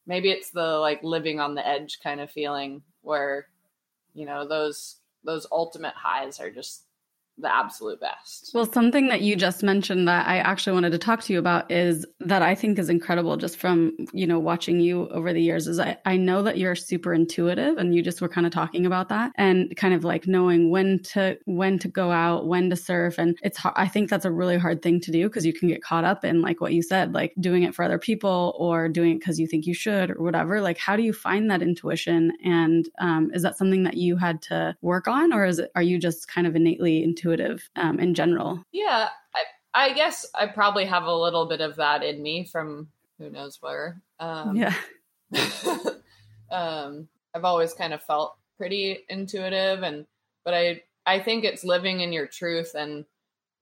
Maybe 0.04 0.30
it's 0.32 0.50
the 0.50 0.78
like 0.78 1.00
living 1.04 1.38
on 1.38 1.54
the 1.54 1.64
edge 1.64 2.00
kind 2.02 2.20
of 2.20 2.28
feeling 2.28 2.82
where 3.02 3.46
you 4.14 4.26
know 4.26 4.48
those 4.48 4.96
those 5.22 5.46
ultimate 5.52 5.94
highs 5.94 6.40
are 6.40 6.50
just 6.50 6.87
the 7.40 7.54
absolute 7.54 8.00
best. 8.00 8.50
Well, 8.52 8.66
something 8.66 9.08
that 9.08 9.20
you 9.20 9.36
just 9.36 9.62
mentioned 9.62 10.08
that 10.08 10.26
I 10.26 10.38
actually 10.38 10.74
wanted 10.74 10.90
to 10.92 10.98
talk 10.98 11.22
to 11.22 11.32
you 11.32 11.38
about 11.38 11.70
is 11.70 12.04
that 12.20 12.42
I 12.42 12.54
think 12.54 12.78
is 12.78 12.90
incredible 12.90 13.36
just 13.36 13.56
from, 13.56 13.96
you 14.12 14.26
know, 14.26 14.38
watching 14.38 14.80
you 14.80 15.08
over 15.08 15.32
the 15.32 15.40
years 15.40 15.66
is 15.66 15.78
I, 15.78 15.96
I 16.04 16.16
know 16.16 16.42
that 16.42 16.58
you're 16.58 16.74
super 16.74 17.14
intuitive 17.14 17.78
and 17.78 17.94
you 17.94 18.02
just 18.02 18.20
were 18.20 18.28
kind 18.28 18.46
of 18.46 18.52
talking 18.52 18.86
about 18.86 19.08
that 19.10 19.32
and 19.36 19.74
kind 19.76 19.94
of 19.94 20.04
like 20.04 20.26
knowing 20.26 20.70
when 20.70 21.00
to 21.04 21.38
when 21.44 21.78
to 21.78 21.88
go 21.88 22.10
out, 22.10 22.46
when 22.46 22.70
to 22.70 22.76
surf 22.76 23.18
and 23.18 23.38
it's 23.42 23.58
I 23.76 23.86
think 23.86 24.10
that's 24.10 24.24
a 24.24 24.32
really 24.32 24.58
hard 24.58 24.82
thing 24.82 25.00
to 25.00 25.12
do 25.12 25.28
because 25.28 25.46
you 25.46 25.52
can 25.52 25.68
get 25.68 25.82
caught 25.82 26.04
up 26.04 26.24
in 26.24 26.42
like 26.42 26.60
what 26.60 26.72
you 26.72 26.82
said, 26.82 27.14
like 27.14 27.34
doing 27.40 27.62
it 27.62 27.74
for 27.74 27.84
other 27.84 27.98
people 27.98 28.54
or 28.58 28.88
doing 28.88 29.12
it 29.12 29.18
because 29.20 29.38
you 29.38 29.46
think 29.46 29.66
you 29.66 29.74
should 29.74 30.10
or 30.10 30.22
whatever. 30.22 30.60
Like 30.60 30.78
how 30.78 30.96
do 30.96 31.02
you 31.02 31.12
find 31.12 31.50
that 31.50 31.62
intuition 31.62 32.32
and 32.44 32.88
um, 32.98 33.30
is 33.32 33.42
that 33.42 33.56
something 33.56 33.84
that 33.84 33.96
you 33.96 34.16
had 34.16 34.42
to 34.42 34.76
work 34.82 35.06
on 35.06 35.32
or 35.32 35.44
is 35.44 35.60
it 35.60 35.70
are 35.74 35.82
you 35.82 35.98
just 35.98 36.28
kind 36.28 36.46
of 36.46 36.56
innately 36.56 37.02
intuitive 37.04 37.27
intuitive 37.28 37.68
um, 37.76 37.98
in 37.98 38.14
general. 38.14 38.62
Yeah, 38.72 39.08
I, 39.34 39.88
I, 39.88 39.92
guess 39.92 40.26
I 40.34 40.46
probably 40.46 40.84
have 40.86 41.04
a 41.04 41.14
little 41.14 41.46
bit 41.46 41.60
of 41.60 41.76
that 41.76 42.02
in 42.02 42.22
me 42.22 42.44
from 42.44 42.88
who 43.18 43.30
knows 43.30 43.58
where. 43.60 44.00
Um, 44.20 44.56
yeah. 44.56 44.74
um, 46.50 47.08
I've 47.34 47.44
always 47.44 47.74
kind 47.74 47.92
of 47.92 48.02
felt 48.02 48.36
pretty 48.56 48.98
intuitive, 49.08 49.82
and 49.82 50.06
but 50.44 50.54
I 50.54 50.82
I 51.06 51.20
think 51.20 51.44
it's 51.44 51.64
living 51.64 52.00
in 52.00 52.12
your 52.12 52.26
truth 52.26 52.72
and 52.74 53.04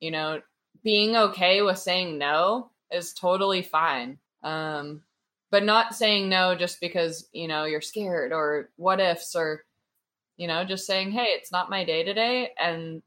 you 0.01 0.11
know 0.11 0.41
being 0.83 1.17
okay 1.17 1.63
with 1.63 1.79
saying 1.79 2.19
no 2.19 2.71
is 2.91 3.13
totally 3.13 3.63
fine. 3.63 4.19
Um, 4.43 5.03
but 5.51 5.65
not 5.65 5.95
saying 5.95 6.29
no 6.29 6.55
just 6.55 6.81
because 6.81 7.29
you 7.33 7.49
know 7.49 7.65
you're 7.65 7.81
scared 7.81 8.33
or 8.33 8.71
what 8.77 9.01
ifs 9.01 9.35
or 9.35 9.65
you 10.37 10.47
know 10.47 10.65
just 10.65 10.87
saying 10.87 11.11
hey 11.11 11.29
it's 11.29 11.51
not 11.51 11.71
my 11.71 11.85
day 11.85 12.05
today 12.05 12.51
and 12.61 13.03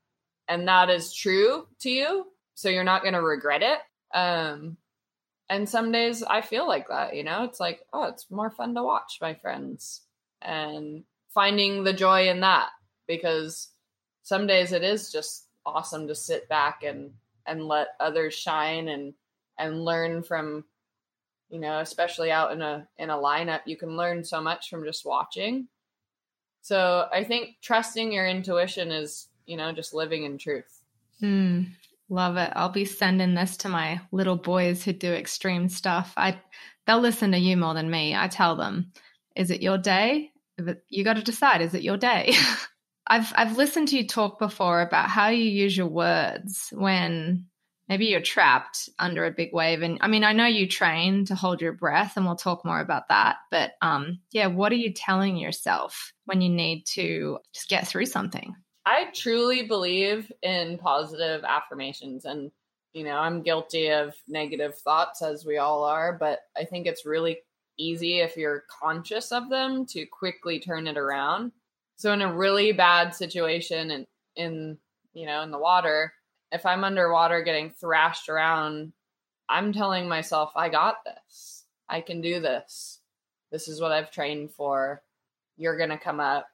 and 0.49 0.67
that 0.67 0.89
is 0.89 1.13
true 1.13 1.67
to 1.79 1.89
you 1.89 2.25
so 2.55 2.67
you're 2.67 2.83
not 2.83 3.03
going 3.03 3.13
to 3.13 3.21
regret 3.21 3.61
it. 3.61 3.79
Um 4.13 4.75
and 5.51 5.67
some 5.67 5.91
days 5.91 6.21
i 6.23 6.41
feel 6.41 6.67
like 6.67 6.89
that 6.89 7.15
you 7.15 7.23
know? 7.23 7.45
It's 7.45 7.59
like 7.59 7.79
oh 7.93 8.03
it's 8.03 8.29
more 8.29 8.51
fun 8.51 8.75
to 8.75 8.83
watch 8.83 9.19
my 9.21 9.33
friends. 9.33 10.01
And 10.41 11.03
finding 11.33 11.83
the 11.83 11.93
joy 11.93 12.27
in 12.27 12.41
that 12.41 12.69
because 13.07 13.69
some 14.23 14.47
days 14.47 14.73
it 14.73 14.83
is 14.83 15.11
just 15.11 15.47
awesome 15.65 16.07
to 16.07 16.15
sit 16.15 16.49
back 16.49 16.83
and 16.83 17.11
and 17.45 17.63
let 17.65 17.89
others 17.99 18.33
shine 18.33 18.89
and 18.89 19.13
and 19.57 19.85
learn 19.85 20.21
from 20.21 20.65
you 21.49 21.59
know 21.59 21.79
especially 21.79 22.31
out 22.31 22.51
in 22.51 22.61
a 22.61 22.87
in 22.97 23.09
a 23.09 23.17
lineup 23.17 23.61
you 23.65 23.77
can 23.77 23.95
learn 23.95 24.23
so 24.23 24.41
much 24.41 24.69
from 24.69 24.83
just 24.83 25.05
watching. 25.05 25.67
So 26.61 27.07
i 27.13 27.23
think 27.23 27.55
trusting 27.61 28.11
your 28.11 28.27
intuition 28.27 28.91
is 28.91 29.28
you 29.49 29.57
know, 29.57 29.71
just 29.71 29.93
living 29.93 30.23
in 30.23 30.37
truth. 30.37 30.81
Mm, 31.21 31.71
love 32.07 32.37
it. 32.37 32.53
I'll 32.55 32.69
be 32.69 32.85
sending 32.85 33.33
this 33.33 33.57
to 33.57 33.69
my 33.69 33.99
little 34.11 34.35
boys 34.35 34.83
who 34.83 34.93
do 34.93 35.11
extreme 35.11 35.67
stuff. 35.69 36.13
I 36.15 36.39
they'll 36.85 36.99
listen 36.99 37.31
to 37.31 37.37
you 37.37 37.57
more 37.57 37.73
than 37.73 37.89
me. 37.89 38.15
I 38.15 38.27
tell 38.27 38.55
them, 38.55 38.91
is 39.35 39.49
it 39.51 39.61
your 39.61 39.77
day? 39.77 40.31
You 40.89 41.03
got 41.03 41.15
to 41.15 41.23
decide, 41.23 41.61
is 41.61 41.73
it 41.73 41.81
your 41.81 41.97
day? 41.97 42.33
I've 43.07 43.33
I've 43.35 43.57
listened 43.57 43.87
to 43.89 43.97
you 43.97 44.07
talk 44.07 44.37
before 44.37 44.81
about 44.81 45.09
how 45.09 45.29
you 45.29 45.45
use 45.45 45.75
your 45.75 45.87
words 45.87 46.69
when 46.71 47.47
maybe 47.87 48.05
you're 48.05 48.21
trapped 48.21 48.87
under 48.99 49.25
a 49.25 49.31
big 49.31 49.49
wave 49.51 49.81
and 49.81 49.97
i 50.01 50.07
mean 50.07 50.23
i 50.23 50.31
know 50.31 50.45
you 50.45 50.67
train 50.67 51.25
to 51.25 51.33
hold 51.33 51.59
your 51.59 51.73
breath 51.73 52.15
and 52.15 52.25
we'll 52.25 52.35
talk 52.35 52.63
more 52.63 52.79
about 52.79 53.07
that 53.09 53.37
but 53.49 53.71
um 53.81 54.19
yeah 54.31 54.45
what 54.45 54.71
are 54.71 54.75
you 54.75 54.93
telling 54.93 55.35
yourself 55.35 56.13
when 56.25 56.39
you 56.39 56.49
need 56.49 56.85
to 56.85 57.39
just 57.51 57.67
get 57.67 57.87
through 57.87 58.05
something 58.05 58.55
I 58.89 59.11
truly 59.13 59.67
believe 59.67 60.31
in 60.41 60.79
positive 60.79 61.43
affirmations 61.43 62.25
and 62.25 62.51
you 62.93 63.03
know, 63.03 63.17
I'm 63.17 63.43
guilty 63.43 63.91
of 63.91 64.15
negative 64.27 64.75
thoughts 64.79 65.21
as 65.21 65.45
we 65.45 65.57
all 65.57 65.83
are, 65.83 66.11
but 66.11 66.39
I 66.57 66.63
think 66.65 66.87
it's 66.87 67.05
really 67.05 67.37
easy 67.77 68.21
if 68.21 68.35
you're 68.35 68.63
conscious 68.81 69.31
of 69.31 69.47
them 69.47 69.85
to 69.91 70.07
quickly 70.07 70.59
turn 70.59 70.87
it 70.87 70.97
around. 70.97 71.51
So 71.97 72.11
in 72.13 72.23
a 72.23 72.33
really 72.33 72.71
bad 72.71 73.13
situation 73.13 73.91
and 73.91 74.07
in, 74.35 74.75
you 75.13 75.27
know, 75.27 75.43
in 75.43 75.51
the 75.51 75.59
water, 75.59 76.11
if 76.51 76.65
I'm 76.65 76.83
underwater 76.83 77.43
getting 77.43 77.69
thrashed 77.69 78.27
around, 78.27 78.91
I'm 79.47 79.71
telling 79.71 80.09
myself, 80.09 80.51
I 80.55 80.69
got 80.69 81.05
this. 81.05 81.65
I 81.87 82.01
can 82.01 82.21
do 82.21 82.39
this. 82.39 83.01
This 83.51 83.67
is 83.67 83.79
what 83.79 83.91
I've 83.91 84.09
trained 84.09 84.51
for. 84.51 85.03
You're 85.57 85.77
going 85.77 85.91
to 85.91 85.97
come 85.99 86.19
up 86.19 86.47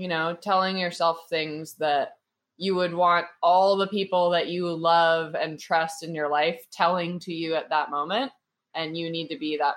you 0.00 0.08
know, 0.08 0.34
telling 0.34 0.78
yourself 0.78 1.18
things 1.28 1.74
that 1.74 2.16
you 2.56 2.74
would 2.74 2.94
want 2.94 3.26
all 3.42 3.76
the 3.76 3.86
people 3.86 4.30
that 4.30 4.48
you 4.48 4.66
love 4.72 5.34
and 5.34 5.58
trust 5.58 6.02
in 6.02 6.14
your 6.14 6.30
life 6.30 6.58
telling 6.72 7.18
to 7.20 7.34
you 7.34 7.54
at 7.54 7.68
that 7.68 7.90
moment. 7.90 8.32
And 8.74 8.96
you 8.96 9.10
need 9.10 9.28
to 9.28 9.38
be 9.38 9.58
that 9.58 9.74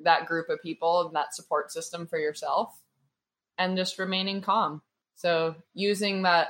that 0.00 0.24
group 0.24 0.48
of 0.48 0.62
people 0.62 1.06
and 1.06 1.14
that 1.14 1.34
support 1.34 1.70
system 1.70 2.06
for 2.06 2.18
yourself 2.18 2.80
and 3.58 3.76
just 3.76 3.98
remaining 3.98 4.40
calm. 4.40 4.80
So 5.14 5.56
using 5.74 6.22
that 6.22 6.48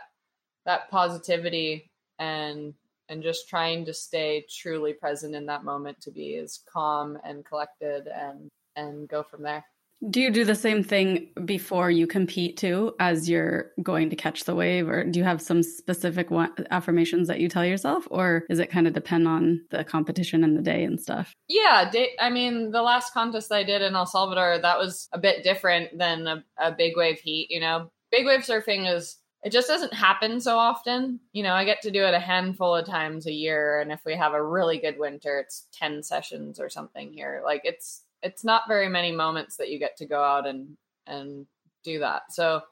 that 0.65 0.89
positivity 0.89 1.91
and 2.21 2.75
and 3.09 3.25
just 3.25 3.49
trying 3.49 3.87
to 3.87 3.95
stay 3.95 4.47
truly 4.49 4.93
present 4.93 5.35
in 5.35 5.47
that 5.47 5.65
moment 5.65 6.01
to 6.03 6.13
be 6.13 6.37
as 6.37 6.61
calm 6.73 7.19
and 7.25 7.45
collected 7.45 8.07
and 8.07 8.49
and 8.77 9.09
go 9.09 9.25
from 9.25 9.43
there 9.43 9.65
Do 10.11 10.21
you 10.21 10.31
do 10.31 10.45
the 10.45 10.55
same 10.55 10.85
thing 10.85 11.29
before 11.45 11.91
you 11.91 12.07
compete 12.07 12.57
too, 12.57 12.95
as 13.01 13.29
you're 13.29 13.73
going 13.83 14.11
to 14.11 14.17
catch 14.17 14.45
the 14.45 14.55
wave, 14.55 14.89
or 14.89 15.05
do 15.05 15.19
you 15.19 15.25
have 15.25 15.41
some 15.41 15.63
specific 15.63 16.29
affirmations 16.71 17.29
that 17.29 17.41
you 17.41 17.49
tell 17.49 17.65
yourself, 17.65 18.07
or 18.11 18.45
is 18.51 18.59
it 18.59 18.71
kind 18.71 18.87
of 18.87 18.93
depend 18.93 19.27
on 19.27 19.63
the 19.71 19.85
competition 19.85 20.45
and 20.45 20.57
the 20.57 20.63
day 20.63 20.85
and 20.85 21.01
stuff? 21.01 21.33
Yeah, 21.49 21.91
I 22.21 22.31
mean, 22.31 22.73
the 22.73 22.83
last 22.83 23.15
contest 23.15 23.51
I 23.51 23.63
did 23.63 23.81
in 23.81 23.95
El 23.95 24.07
Salvador, 24.07 24.59
that 24.61 24.79
was 24.79 25.09
a 25.13 25.19
bit 25.19 25.43
different 25.43 25.97
than 25.97 26.27
a, 26.27 26.45
a 26.59 26.73
big 26.73 26.97
wave 26.97 27.19
heat. 27.21 27.51
You 27.51 27.61
know, 27.61 27.91
big 28.11 28.27
wave 28.27 28.41
surfing 28.41 28.93
is 28.93 29.17
it 29.43 29.53
just 29.53 29.69
doesn't 29.69 29.95
happen 29.95 30.41
so 30.41 30.59
often. 30.59 31.21
You 31.33 31.43
know, 31.43 31.53
I 31.53 31.65
get 31.65 31.83
to 31.83 31.91
do 31.91 32.05
it 32.05 32.15
a 32.15 32.21
handful 32.21 32.75
of 32.75 32.87
times 32.87 33.27
a 33.27 33.33
year, 33.33 33.81
and 33.81 33.93
if 33.93 34.01
we 34.05 34.15
have 34.15 34.35
a 34.35 34.43
really 34.43 34.79
good 34.79 34.99
winter, 34.99 35.39
it's 35.39 35.69
ten 35.73 36.03
sessions 36.03 36.61
or 36.61 36.69
something 36.69 37.13
here. 37.13 37.43
Like 37.45 37.63
it's 37.65 38.03
it's 38.27 38.45
not 38.45 38.63
very 38.67 38.89
many 38.89 39.13
moments 39.13 39.57
that 39.57 39.71
you 39.71 39.79
get 39.79 39.97
to 39.99 40.07
go 40.07 40.21
out 40.21 40.47
and 40.47 40.77
and 41.07 41.47
do 41.85 42.01
that. 42.01 42.23
So 42.31 42.63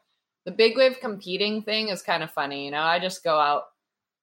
the 0.45 0.51
big 0.51 0.77
wave 0.77 0.99
competing 1.01 1.63
thing 1.63 1.89
is 1.89 2.03
kind 2.03 2.25
of 2.25 2.33
funny. 2.33 2.65
You 2.65 2.73
know, 2.73 2.83
I 2.83 2.99
just 2.99 3.23
go 3.23 3.39
out 3.39 3.63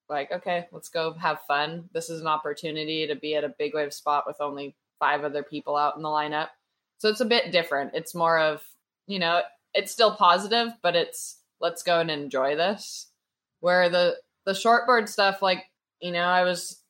like, 0.09 0.29
okay, 0.31 0.67
let's 0.73 0.89
go 0.89 1.13
have 1.13 1.39
fun. 1.47 1.89
This 1.93 2.09
is 2.09 2.19
an 2.19 2.27
opportunity 2.27 3.07
to 3.07 3.15
be 3.15 3.35
at 3.35 3.45
a 3.45 3.55
big 3.57 3.73
wave 3.73 3.93
spot 3.93 4.25
with 4.27 4.41
only 4.41 4.75
five 4.99 5.23
other 5.23 5.41
people 5.41 5.77
out 5.77 5.95
in 5.95 6.01
the 6.01 6.09
lineup. 6.09 6.49
So 6.97 7.07
it's 7.07 7.21
a 7.21 7.25
bit 7.25 7.53
different. 7.53 7.91
It's 7.93 8.13
more 8.13 8.37
of, 8.37 8.61
you 9.07 9.17
know, 9.17 9.41
it's 9.73 9.91
still 9.91 10.13
positive, 10.13 10.73
but 10.83 10.97
it's 10.97 11.39
let's 11.61 11.81
go 11.81 12.01
and 12.01 12.11
enjoy 12.11 12.57
this. 12.57 13.07
Where 13.61 13.89
the 13.89 14.17
the 14.45 14.51
shortboard 14.51 15.07
stuff, 15.07 15.41
like, 15.41 15.63
you 16.01 16.11
know, 16.11 16.25
I 16.25 16.43
was 16.43 16.81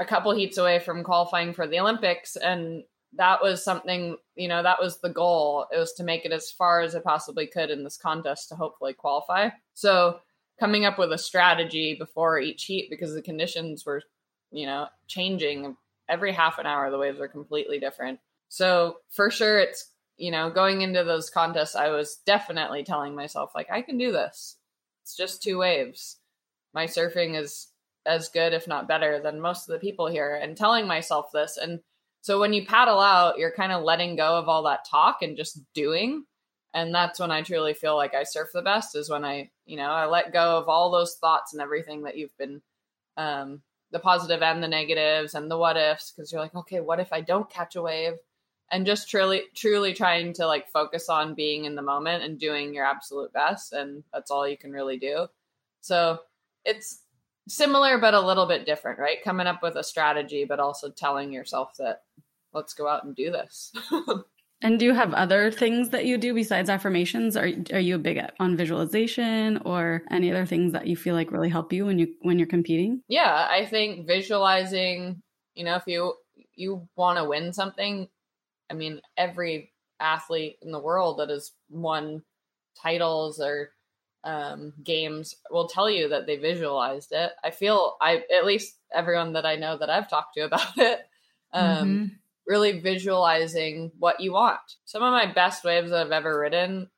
a 0.00 0.04
couple 0.04 0.34
heats 0.34 0.58
away 0.58 0.80
from 0.80 1.04
qualifying 1.04 1.54
for 1.54 1.68
the 1.68 1.78
Olympics 1.78 2.34
and 2.34 2.82
that 3.14 3.42
was 3.42 3.64
something, 3.64 4.16
you 4.36 4.48
know, 4.48 4.62
that 4.62 4.80
was 4.80 5.00
the 5.00 5.08
goal. 5.08 5.66
It 5.72 5.78
was 5.78 5.92
to 5.94 6.04
make 6.04 6.24
it 6.24 6.32
as 6.32 6.50
far 6.50 6.80
as 6.80 6.94
it 6.94 7.04
possibly 7.04 7.46
could 7.46 7.70
in 7.70 7.84
this 7.84 7.96
contest 7.96 8.48
to 8.48 8.54
hopefully 8.54 8.92
qualify. 8.92 9.50
So 9.74 10.20
coming 10.60 10.84
up 10.84 10.98
with 10.98 11.12
a 11.12 11.18
strategy 11.18 11.94
before 11.98 12.38
each 12.38 12.64
heat 12.64 12.90
because 12.90 13.14
the 13.14 13.22
conditions 13.22 13.86
were, 13.86 14.02
you 14.50 14.66
know, 14.66 14.88
changing 15.06 15.76
every 16.08 16.32
half 16.32 16.58
an 16.58 16.66
hour. 16.66 16.90
The 16.90 16.98
waves 16.98 17.20
are 17.20 17.28
completely 17.28 17.78
different. 17.78 18.18
So 18.48 18.96
for 19.10 19.30
sure, 19.30 19.58
it's, 19.58 19.92
you 20.16 20.30
know, 20.30 20.50
going 20.50 20.82
into 20.82 21.04
those 21.04 21.30
contests, 21.30 21.76
I 21.76 21.90
was 21.90 22.18
definitely 22.26 22.82
telling 22.82 23.14
myself, 23.14 23.52
like, 23.54 23.70
I 23.70 23.82
can 23.82 23.98
do 23.98 24.10
this. 24.10 24.56
It's 25.02 25.16
just 25.16 25.42
two 25.42 25.58
waves. 25.58 26.16
My 26.74 26.86
surfing 26.86 27.40
is 27.40 27.68
as 28.04 28.28
good, 28.28 28.52
if 28.52 28.66
not 28.66 28.88
better, 28.88 29.20
than 29.20 29.40
most 29.40 29.68
of 29.68 29.72
the 29.72 29.78
people 29.78 30.06
here. 30.06 30.34
And 30.34 30.56
telling 30.56 30.86
myself 30.86 31.30
this 31.32 31.56
and 31.56 31.80
so 32.28 32.38
when 32.38 32.52
you 32.52 32.66
paddle 32.66 33.00
out, 33.00 33.38
you're 33.38 33.50
kind 33.50 33.72
of 33.72 33.84
letting 33.84 34.14
go 34.14 34.36
of 34.36 34.50
all 34.50 34.64
that 34.64 34.84
talk 34.84 35.22
and 35.22 35.34
just 35.34 35.62
doing. 35.72 36.26
And 36.74 36.94
that's 36.94 37.18
when 37.18 37.30
I 37.30 37.40
truly 37.40 37.72
feel 37.72 37.96
like 37.96 38.14
I 38.14 38.24
surf 38.24 38.50
the 38.52 38.60
best 38.60 38.94
is 38.94 39.08
when 39.08 39.24
I, 39.24 39.48
you 39.64 39.78
know, 39.78 39.88
I 39.88 40.04
let 40.04 40.30
go 40.30 40.58
of 40.58 40.68
all 40.68 40.90
those 40.90 41.14
thoughts 41.14 41.54
and 41.54 41.62
everything 41.62 42.02
that 42.02 42.18
you've 42.18 42.36
been, 42.36 42.60
um, 43.16 43.62
the 43.92 43.98
positive 43.98 44.42
and 44.42 44.62
the 44.62 44.68
negatives 44.68 45.32
and 45.32 45.50
the 45.50 45.56
what 45.56 45.78
ifs, 45.78 46.12
because 46.12 46.30
you're 46.30 46.42
like, 46.42 46.54
okay, 46.54 46.80
what 46.80 47.00
if 47.00 47.14
I 47.14 47.22
don't 47.22 47.48
catch 47.48 47.76
a 47.76 47.80
wave? 47.80 48.12
And 48.70 48.84
just 48.84 49.08
truly, 49.08 49.44
truly 49.54 49.94
trying 49.94 50.34
to 50.34 50.46
like 50.46 50.68
focus 50.68 51.08
on 51.08 51.32
being 51.32 51.64
in 51.64 51.76
the 51.76 51.80
moment 51.80 52.24
and 52.24 52.38
doing 52.38 52.74
your 52.74 52.84
absolute 52.84 53.32
best. 53.32 53.72
And 53.72 54.04
that's 54.12 54.30
all 54.30 54.46
you 54.46 54.58
can 54.58 54.72
really 54.72 54.98
do. 54.98 55.28
So 55.80 56.18
it's 56.66 57.04
similar 57.48 57.96
but 57.96 58.12
a 58.12 58.20
little 58.20 58.44
bit 58.44 58.66
different, 58.66 58.98
right? 58.98 59.24
Coming 59.24 59.46
up 59.46 59.62
with 59.62 59.76
a 59.76 59.82
strategy, 59.82 60.44
but 60.44 60.60
also 60.60 60.90
telling 60.90 61.32
yourself 61.32 61.74
that 61.78 62.02
let's 62.58 62.74
go 62.74 62.88
out 62.88 63.04
and 63.04 63.14
do 63.14 63.30
this. 63.30 63.72
and 64.62 64.78
do 64.78 64.84
you 64.84 64.94
have 64.94 65.14
other 65.14 65.50
things 65.50 65.90
that 65.90 66.04
you 66.04 66.18
do 66.18 66.34
besides 66.34 66.68
affirmations? 66.68 67.36
Are 67.36 67.50
are 67.72 67.80
you 67.80 67.94
a 67.94 67.98
big 67.98 68.16
at, 68.16 68.34
on 68.40 68.56
visualization 68.56 69.58
or 69.64 70.02
any 70.10 70.30
other 70.30 70.44
things 70.44 70.72
that 70.72 70.86
you 70.86 70.96
feel 70.96 71.14
like 71.14 71.30
really 71.30 71.48
help 71.48 71.72
you 71.72 71.86
when 71.86 71.98
you 71.98 72.14
when 72.22 72.38
you're 72.38 72.48
competing? 72.48 73.02
Yeah, 73.08 73.46
I 73.48 73.64
think 73.64 74.06
visualizing, 74.06 75.22
you 75.54 75.64
know, 75.64 75.76
if 75.76 75.84
you 75.86 76.14
you 76.54 76.88
want 76.96 77.18
to 77.18 77.24
win 77.24 77.52
something, 77.52 78.08
I 78.68 78.74
mean, 78.74 79.00
every 79.16 79.72
athlete 80.00 80.58
in 80.62 80.72
the 80.72 80.80
world 80.80 81.18
that 81.18 81.30
has 81.30 81.52
won 81.70 82.22
titles 82.80 83.40
or 83.40 83.70
um, 84.24 84.72
games 84.82 85.36
will 85.50 85.68
tell 85.68 85.88
you 85.88 86.08
that 86.08 86.26
they 86.26 86.36
visualized 86.36 87.12
it. 87.12 87.32
I 87.42 87.50
feel 87.50 87.96
I 88.00 88.22
at 88.34 88.44
least 88.44 88.76
everyone 88.92 89.34
that 89.34 89.46
I 89.46 89.56
know 89.56 89.78
that 89.78 89.90
I've 89.90 90.10
talked 90.10 90.34
to 90.34 90.42
about 90.42 90.66
it, 90.76 91.00
um, 91.52 91.76
mm-hmm. 91.76 92.04
Really 92.48 92.80
visualizing 92.80 93.92
what 93.98 94.20
you 94.20 94.32
want. 94.32 94.58
Some 94.84 95.02
of 95.02 95.12
my 95.12 95.30
best 95.30 95.62
waves 95.64 95.90
that 95.90 96.06
I've 96.06 96.12
ever 96.12 96.40
ridden, 96.40 96.90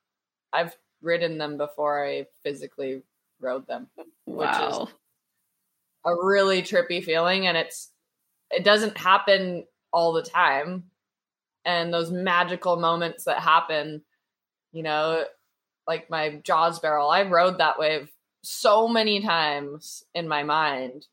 I've 0.53 0.75
ridden 1.03 1.37
them 1.37 1.59
before 1.59 2.07
I 2.07 2.27
physically 2.43 3.03
rode 3.41 3.67
them, 3.67 3.89
wow. 4.27 4.39
which 4.39 4.89
is 4.89 4.95
a 6.07 6.15
really 6.15 6.63
trippy 6.63 7.05
feeling, 7.05 7.47
and 7.47 7.57
it's 7.57 7.91
it 8.51 8.65
doesn't 8.65 8.97
happen 8.97 9.67
all 9.93 10.13
the 10.13 10.23
time, 10.23 10.85
and 11.65 11.93
those 11.93 12.11
magical 12.11 12.77
moments 12.77 13.25
that 13.25 13.41
happen, 13.41 14.03
you 14.73 14.83
know 14.83 15.25
like 15.91 16.09
my 16.09 16.41
Jaws 16.45 16.79
barrel. 16.79 17.11
I 17.11 17.23
rode 17.25 17.59
that 17.59 17.77
wave 17.77 18.09
so 18.45 18.87
many 18.87 19.21
times 19.21 20.05
in 20.15 20.29
my 20.29 20.45
mind. 20.45 21.07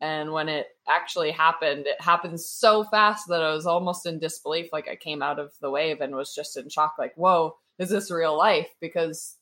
And 0.00 0.32
when 0.32 0.48
it 0.48 0.68
actually 0.88 1.32
happened, 1.32 1.86
it 1.86 2.00
happened 2.00 2.40
so 2.40 2.84
fast 2.84 3.26
that 3.28 3.42
I 3.42 3.52
was 3.52 3.66
almost 3.66 4.06
in 4.06 4.20
disbelief. 4.20 4.68
Like 4.72 4.88
I 4.88 4.94
came 4.94 5.22
out 5.22 5.40
of 5.40 5.52
the 5.60 5.70
wave 5.70 6.00
and 6.00 6.14
was 6.14 6.34
just 6.34 6.56
in 6.56 6.68
shock, 6.68 6.94
like, 6.98 7.14
whoa, 7.16 7.56
is 7.78 7.90
this 7.90 8.10
real 8.10 8.36
life? 8.36 8.68
Because 8.80 9.36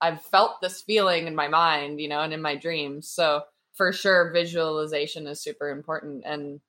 I've 0.00 0.20
felt 0.22 0.60
this 0.60 0.80
feeling 0.80 1.26
in 1.26 1.34
my 1.34 1.48
mind, 1.48 2.00
you 2.00 2.08
know, 2.08 2.20
and 2.20 2.32
in 2.32 2.42
my 2.42 2.56
dreams. 2.56 3.08
So 3.08 3.42
for 3.74 3.92
sure, 3.92 4.32
visualization 4.32 5.26
is 5.26 5.40
super 5.40 5.70
important. 5.70 6.24
And 6.26 6.60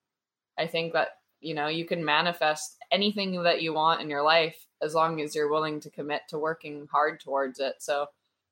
I 0.57 0.67
think 0.67 0.93
that, 0.93 1.09
you 1.41 1.55
know, 1.55 1.67
you 1.67 1.85
can 1.85 2.05
manifest 2.05 2.77
anything 2.91 3.41
that 3.43 3.61
you 3.61 3.73
want 3.73 4.01
in 4.01 4.09
your 4.09 4.23
life 4.23 4.67
as 4.81 4.93
long 4.93 5.19
as 5.21 5.35
you're 5.35 5.49
willing 5.49 5.79
to 5.81 5.89
commit 5.89 6.21
to 6.29 6.37
working 6.37 6.87
hard 6.91 7.19
towards 7.19 7.59
it. 7.59 7.75
So 7.79 8.07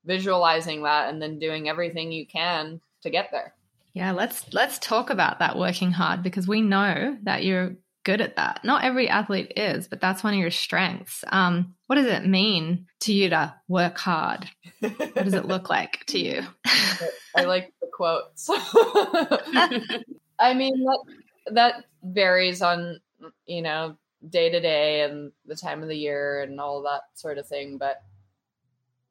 visualizing 0.05 0.83
that 0.83 1.09
and 1.09 1.21
then 1.21 1.37
doing 1.37 1.69
everything 1.69 2.11
you 2.11 2.25
can 2.25 2.81
to 3.03 3.09
get 3.09 3.29
there. 3.31 3.53
Yeah, 3.97 4.11
let's 4.11 4.53
let's 4.53 4.77
talk 4.77 5.09
about 5.09 5.39
that 5.39 5.57
working 5.57 5.91
hard 5.91 6.21
because 6.21 6.47
we 6.47 6.61
know 6.61 7.17
that 7.23 7.43
you're 7.43 7.77
good 8.03 8.21
at 8.21 8.35
that. 8.35 8.59
Not 8.63 8.83
every 8.83 9.09
athlete 9.09 9.53
is, 9.55 9.87
but 9.87 9.99
that's 9.99 10.23
one 10.23 10.35
of 10.35 10.39
your 10.39 10.51
strengths. 10.51 11.23
Um, 11.27 11.73
what 11.87 11.95
does 11.95 12.05
it 12.05 12.23
mean 12.23 12.85
to 13.01 13.11
you 13.11 13.31
to 13.31 13.55
work 13.67 13.97
hard? 13.97 14.47
What 14.81 15.15
does 15.15 15.33
it 15.33 15.45
look 15.45 15.69
like 15.71 16.05
to 16.09 16.19
you? 16.19 16.43
I 17.35 17.45
like 17.45 17.73
the 17.81 17.87
quotes. 17.91 18.47
I 20.37 20.53
mean 20.53 20.83
that 20.83 20.99
that 21.53 21.85
varies 22.03 22.61
on 22.61 22.99
you 23.47 23.63
know 23.63 23.97
day 24.29 24.51
to 24.51 24.59
day 24.59 25.01
and 25.01 25.31
the 25.47 25.55
time 25.55 25.81
of 25.81 25.89
the 25.89 25.97
year 25.97 26.43
and 26.43 26.59
all 26.59 26.83
that 26.83 27.01
sort 27.15 27.39
of 27.39 27.47
thing. 27.47 27.79
But, 27.79 27.97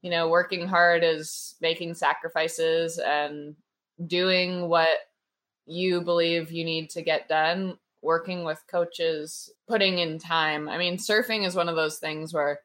you 0.00 0.12
know, 0.12 0.28
working 0.28 0.68
hard 0.68 1.02
is 1.02 1.56
making 1.60 1.94
sacrifices 1.94 2.98
and 3.04 3.56
doing 4.04 4.68
what 4.68 4.88
you 5.66 6.00
believe 6.00 6.52
you 6.52 6.64
need 6.64 6.90
to 6.90 7.02
get 7.02 7.28
done, 7.28 7.78
working 8.02 8.44
with 8.44 8.62
coaches, 8.70 9.50
putting 9.68 9.98
in 9.98 10.18
time. 10.18 10.68
I 10.68 10.78
mean, 10.78 10.96
surfing 10.96 11.46
is 11.46 11.54
one 11.54 11.68
of 11.68 11.76
those 11.76 11.98
things 11.98 12.32
where 12.32 12.60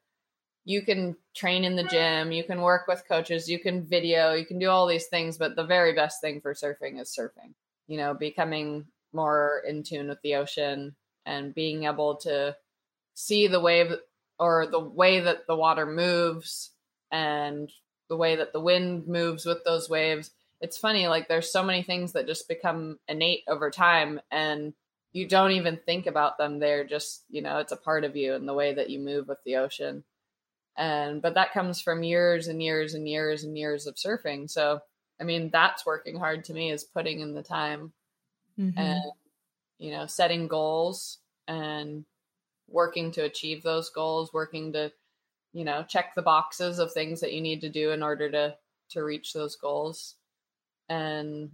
you 0.65 0.83
can 0.83 1.15
train 1.33 1.63
in 1.63 1.75
the 1.75 1.83
gym, 1.83 2.31
you 2.31 2.43
can 2.43 2.61
work 2.61 2.87
with 2.87 3.07
coaches, 3.07 3.49
you 3.49 3.57
can 3.57 3.83
video, 3.83 4.33
you 4.33 4.45
can 4.45 4.59
do 4.59 4.69
all 4.69 4.85
these 4.85 5.07
things, 5.07 5.37
but 5.37 5.55
the 5.55 5.65
very 5.65 5.93
best 5.93 6.21
thing 6.21 6.39
for 6.39 6.53
surfing 6.53 7.01
is 7.01 7.15
surfing. 7.17 7.53
You 7.87 7.97
know, 7.97 8.13
becoming 8.13 8.85
more 9.11 9.63
in 9.67 9.83
tune 9.83 10.07
with 10.07 10.21
the 10.21 10.35
ocean, 10.35 10.95
and 11.25 11.53
being 11.53 11.83
able 11.83 12.15
to 12.15 12.55
see 13.13 13.47
the 13.47 13.59
wave 13.59 13.93
or 14.39 14.67
the 14.67 14.79
way 14.79 15.19
that 15.19 15.45
the 15.47 15.55
water 15.55 15.85
moves 15.85 16.71
and 17.11 17.71
the 18.09 18.17
way 18.17 18.35
that 18.35 18.53
the 18.53 18.59
wind 18.59 19.07
moves 19.07 19.45
with 19.45 19.63
those 19.63 19.89
waves. 19.89 20.31
It's 20.61 20.77
funny, 20.77 21.07
like 21.07 21.27
there's 21.27 21.51
so 21.51 21.63
many 21.63 21.83
things 21.83 22.13
that 22.13 22.27
just 22.27 22.47
become 22.47 22.99
innate 23.07 23.43
over 23.47 23.71
time 23.71 24.21
and 24.31 24.73
you 25.13 25.27
don't 25.27 25.51
even 25.51 25.77
think 25.85 26.07
about 26.07 26.37
them. 26.37 26.59
They're 26.59 26.85
just, 26.85 27.23
you 27.29 27.41
know, 27.41 27.57
it's 27.57 27.73
a 27.73 27.77
part 27.77 28.03
of 28.03 28.15
you 28.15 28.33
and 28.33 28.47
the 28.47 28.53
way 28.53 28.73
that 28.73 28.89
you 28.89 28.99
move 28.99 29.27
with 29.27 29.39
the 29.43 29.57
ocean. 29.57 30.03
And 30.77 31.21
but 31.21 31.33
that 31.33 31.53
comes 31.53 31.81
from 31.81 32.03
years 32.03 32.47
and 32.47 32.63
years 32.63 32.93
and 32.93 33.07
years 33.07 33.43
and 33.43 33.57
years 33.57 33.87
of 33.87 33.95
surfing. 33.95 34.49
So 34.49 34.79
I 35.19 35.23
mean, 35.23 35.49
that's 35.51 35.85
working 35.85 36.17
hard 36.17 36.45
to 36.45 36.53
me 36.53 36.71
is 36.71 36.83
putting 36.83 37.19
in 37.19 37.33
the 37.33 37.43
time 37.43 37.91
mm-hmm. 38.57 38.77
and 38.77 39.11
you 39.79 39.91
know, 39.91 40.05
setting 40.05 40.47
goals 40.47 41.17
and 41.47 42.05
working 42.67 43.11
to 43.11 43.23
achieve 43.23 43.63
those 43.63 43.89
goals, 43.89 44.31
working 44.31 44.73
to, 44.73 44.91
you 45.53 45.65
know, 45.65 45.83
check 45.83 46.13
the 46.15 46.21
boxes 46.21 46.79
of 46.79 46.93
things 46.93 47.19
that 47.19 47.33
you 47.33 47.41
need 47.41 47.61
to 47.61 47.69
do 47.69 47.91
in 47.91 48.03
order 48.03 48.29
to 48.29 48.55
to 48.91 49.03
reach 49.03 49.33
those 49.33 49.55
goals. 49.55 50.15
And 50.91 51.51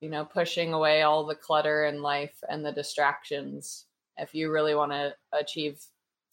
you 0.00 0.10
know, 0.10 0.24
pushing 0.26 0.72
away 0.74 1.02
all 1.02 1.24
the 1.24 1.34
clutter 1.34 1.86
in 1.86 2.02
life 2.02 2.36
and 2.48 2.64
the 2.64 2.72
distractions. 2.72 3.86
If 4.18 4.34
you 4.34 4.52
really 4.52 4.74
want 4.74 4.92
to 4.92 5.14
achieve 5.32 5.80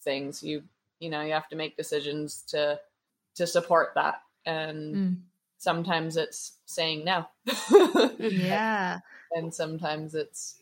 things, 0.02 0.42
you 0.42 0.62
you 1.00 1.10
know, 1.10 1.22
you 1.22 1.32
have 1.32 1.48
to 1.48 1.56
make 1.56 1.76
decisions 1.76 2.42
to 2.48 2.78
to 3.36 3.46
support 3.46 3.92
that. 3.94 4.22
And 4.46 4.94
Mm. 4.96 5.16
sometimes 5.58 6.16
it's 6.16 6.58
saying 6.66 7.04
no. 7.04 7.26
Yeah. 8.18 9.00
and 9.32 9.52
sometimes 9.52 10.14
it's 10.14 10.60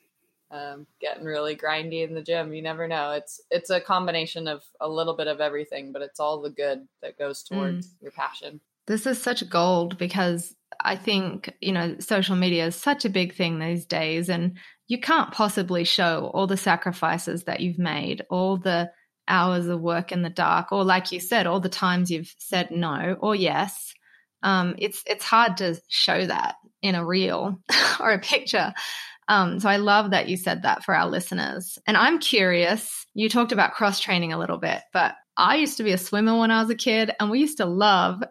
um, 0.50 0.86
getting 1.00 1.24
really 1.24 1.56
grindy 1.56 2.02
in 2.06 2.14
the 2.14 2.22
gym. 2.22 2.52
You 2.54 2.62
never 2.62 2.86
know. 2.88 3.12
It's 3.12 3.40
it's 3.50 3.70
a 3.70 3.80
combination 3.80 4.46
of 4.48 4.62
a 4.80 4.88
little 4.88 5.16
bit 5.16 5.26
of 5.26 5.40
everything, 5.40 5.92
but 5.92 6.02
it's 6.02 6.20
all 6.20 6.40
the 6.40 6.50
good 6.50 6.86
that 7.02 7.18
goes 7.18 7.42
towards 7.42 7.88
your 8.00 8.12
passion. 8.12 8.60
This 8.86 9.06
is 9.06 9.20
such 9.20 9.48
gold 9.50 9.98
because 9.98 10.54
I 10.82 10.96
think, 10.96 11.52
you 11.60 11.72
know, 11.72 11.96
social 12.00 12.36
media 12.36 12.66
is 12.66 12.76
such 12.76 13.04
a 13.04 13.10
big 13.10 13.34
thing 13.34 13.58
these 13.58 13.86
days, 13.86 14.28
and 14.28 14.58
you 14.88 14.98
can't 15.00 15.32
possibly 15.32 15.84
show 15.84 16.30
all 16.34 16.46
the 16.46 16.56
sacrifices 16.56 17.44
that 17.44 17.60
you've 17.60 17.78
made, 17.78 18.22
all 18.30 18.56
the 18.56 18.90
hours 19.28 19.66
of 19.66 19.80
work 19.80 20.12
in 20.12 20.22
the 20.22 20.30
dark, 20.30 20.72
or 20.72 20.84
like 20.84 21.12
you 21.12 21.20
said, 21.20 21.46
all 21.46 21.60
the 21.60 21.68
times 21.68 22.10
you've 22.10 22.34
said 22.38 22.70
no 22.70 23.16
or 23.20 23.34
yes. 23.34 23.94
Um, 24.42 24.74
it's 24.78 25.02
it's 25.06 25.24
hard 25.24 25.58
to 25.58 25.80
show 25.88 26.26
that 26.26 26.56
in 26.82 26.94
a 26.94 27.06
reel 27.06 27.60
or 28.00 28.10
a 28.10 28.18
picture. 28.18 28.72
Um, 29.28 29.60
so 29.60 29.68
I 29.68 29.76
love 29.76 30.10
that 30.10 30.28
you 30.28 30.36
said 30.36 30.62
that 30.62 30.84
for 30.84 30.94
our 30.94 31.08
listeners. 31.08 31.78
And 31.86 31.96
I'm 31.96 32.18
curious, 32.18 33.06
you 33.14 33.28
talked 33.28 33.52
about 33.52 33.74
cross 33.74 34.00
training 34.00 34.32
a 34.32 34.38
little 34.38 34.58
bit, 34.58 34.80
but 34.92 35.14
I 35.36 35.56
used 35.56 35.76
to 35.76 35.84
be 35.84 35.92
a 35.92 35.98
swimmer 35.98 36.38
when 36.38 36.50
I 36.50 36.60
was 36.60 36.70
a 36.70 36.74
kid, 36.74 37.12
and 37.18 37.30
we 37.30 37.40
used 37.40 37.58
to 37.58 37.66
love 37.66 38.22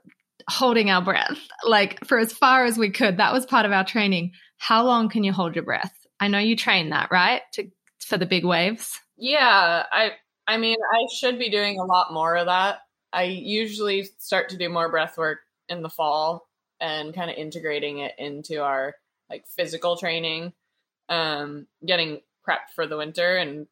holding 0.49 0.89
our 0.89 1.01
breath 1.01 1.37
like 1.63 2.03
for 2.05 2.17
as 2.17 2.33
far 2.33 2.65
as 2.65 2.77
we 2.77 2.89
could. 2.89 3.17
That 3.17 3.33
was 3.33 3.45
part 3.45 3.65
of 3.65 3.71
our 3.71 3.85
training. 3.85 4.31
How 4.57 4.83
long 4.83 5.09
can 5.09 5.23
you 5.23 5.33
hold 5.33 5.55
your 5.55 5.63
breath? 5.63 5.93
I 6.19 6.27
know 6.27 6.39
you 6.39 6.55
train 6.55 6.89
that, 6.89 7.09
right? 7.11 7.41
To 7.53 7.69
for 7.99 8.17
the 8.17 8.25
big 8.25 8.45
waves. 8.45 8.99
Yeah, 9.17 9.85
I 9.91 10.11
I 10.47 10.57
mean, 10.57 10.77
I 10.91 11.07
should 11.13 11.39
be 11.39 11.49
doing 11.49 11.79
a 11.79 11.85
lot 11.85 12.13
more 12.13 12.35
of 12.35 12.47
that. 12.47 12.79
I 13.13 13.23
usually 13.23 14.09
start 14.17 14.49
to 14.49 14.57
do 14.57 14.69
more 14.69 14.89
breath 14.89 15.17
work 15.17 15.39
in 15.69 15.81
the 15.81 15.89
fall 15.89 16.47
and 16.79 17.13
kind 17.13 17.29
of 17.29 17.37
integrating 17.37 17.99
it 17.99 18.13
into 18.17 18.63
our 18.63 18.95
like 19.29 19.45
physical 19.47 19.97
training, 19.97 20.53
um, 21.09 21.67
getting 21.85 22.21
prepped 22.47 22.71
for 22.75 22.87
the 22.87 22.97
winter 22.97 23.37
and 23.37 23.67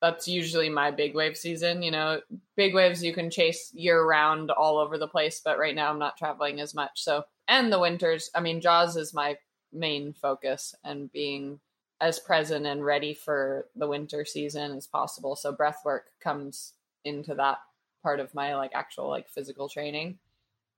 that's 0.00 0.28
usually 0.28 0.68
my 0.68 0.90
big 0.90 1.14
wave 1.14 1.36
season. 1.36 1.82
You 1.82 1.90
know, 1.90 2.20
big 2.56 2.74
waves 2.74 3.02
you 3.02 3.12
can 3.12 3.30
chase 3.30 3.72
year 3.74 4.04
round 4.04 4.50
all 4.50 4.78
over 4.78 4.98
the 4.98 5.08
place, 5.08 5.40
but 5.44 5.58
right 5.58 5.74
now 5.74 5.90
I'm 5.90 5.98
not 5.98 6.16
traveling 6.16 6.60
as 6.60 6.74
much. 6.74 7.02
So, 7.02 7.24
and 7.48 7.72
the 7.72 7.80
winters, 7.80 8.30
I 8.34 8.40
mean, 8.40 8.60
Jaws 8.60 8.96
is 8.96 9.14
my 9.14 9.36
main 9.72 10.12
focus 10.12 10.74
and 10.84 11.10
being 11.12 11.60
as 12.00 12.18
present 12.18 12.66
and 12.66 12.84
ready 12.84 13.12
for 13.12 13.66
the 13.74 13.88
winter 13.88 14.24
season 14.24 14.72
as 14.76 14.86
possible. 14.86 15.34
So, 15.36 15.52
breath 15.52 15.80
work 15.84 16.06
comes 16.20 16.74
into 17.04 17.34
that 17.34 17.58
part 18.02 18.20
of 18.20 18.34
my 18.34 18.54
like 18.54 18.72
actual 18.74 19.08
like 19.08 19.28
physical 19.28 19.68
training. 19.68 20.18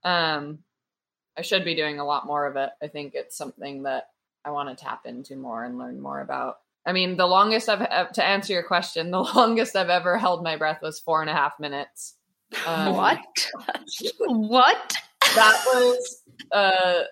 Um, 0.02 0.60
I 1.36 1.42
should 1.42 1.64
be 1.64 1.74
doing 1.74 1.98
a 1.98 2.04
lot 2.04 2.26
more 2.26 2.46
of 2.46 2.56
it. 2.56 2.70
I 2.82 2.88
think 2.88 3.14
it's 3.14 3.36
something 3.36 3.82
that 3.84 4.08
I 4.44 4.50
want 4.50 4.68
to 4.68 4.84
tap 4.84 5.06
into 5.06 5.36
more 5.36 5.64
and 5.64 5.78
learn 5.78 6.00
more 6.00 6.20
about. 6.20 6.60
I 6.86 6.92
mean, 6.92 7.16
the 7.16 7.26
longest 7.26 7.68
I've 7.68 7.82
uh, 7.82 8.06
to 8.06 8.24
answer 8.24 8.52
your 8.52 8.62
question, 8.62 9.10
the 9.10 9.22
longest 9.34 9.76
I've 9.76 9.90
ever 9.90 10.18
held 10.18 10.42
my 10.42 10.56
breath 10.56 10.80
was 10.82 10.98
four 10.98 11.20
and 11.20 11.30
a 11.30 11.34
half 11.34 11.58
minutes. 11.60 12.14
Um, 12.66 12.94
what? 12.94 13.50
what? 14.18 14.94
That 15.34 15.62
was 15.66 16.22
uh, 16.52 17.02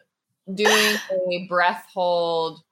doing 0.55 0.97
a 1.31 1.47
breath 1.49 1.87
hold 1.93 2.63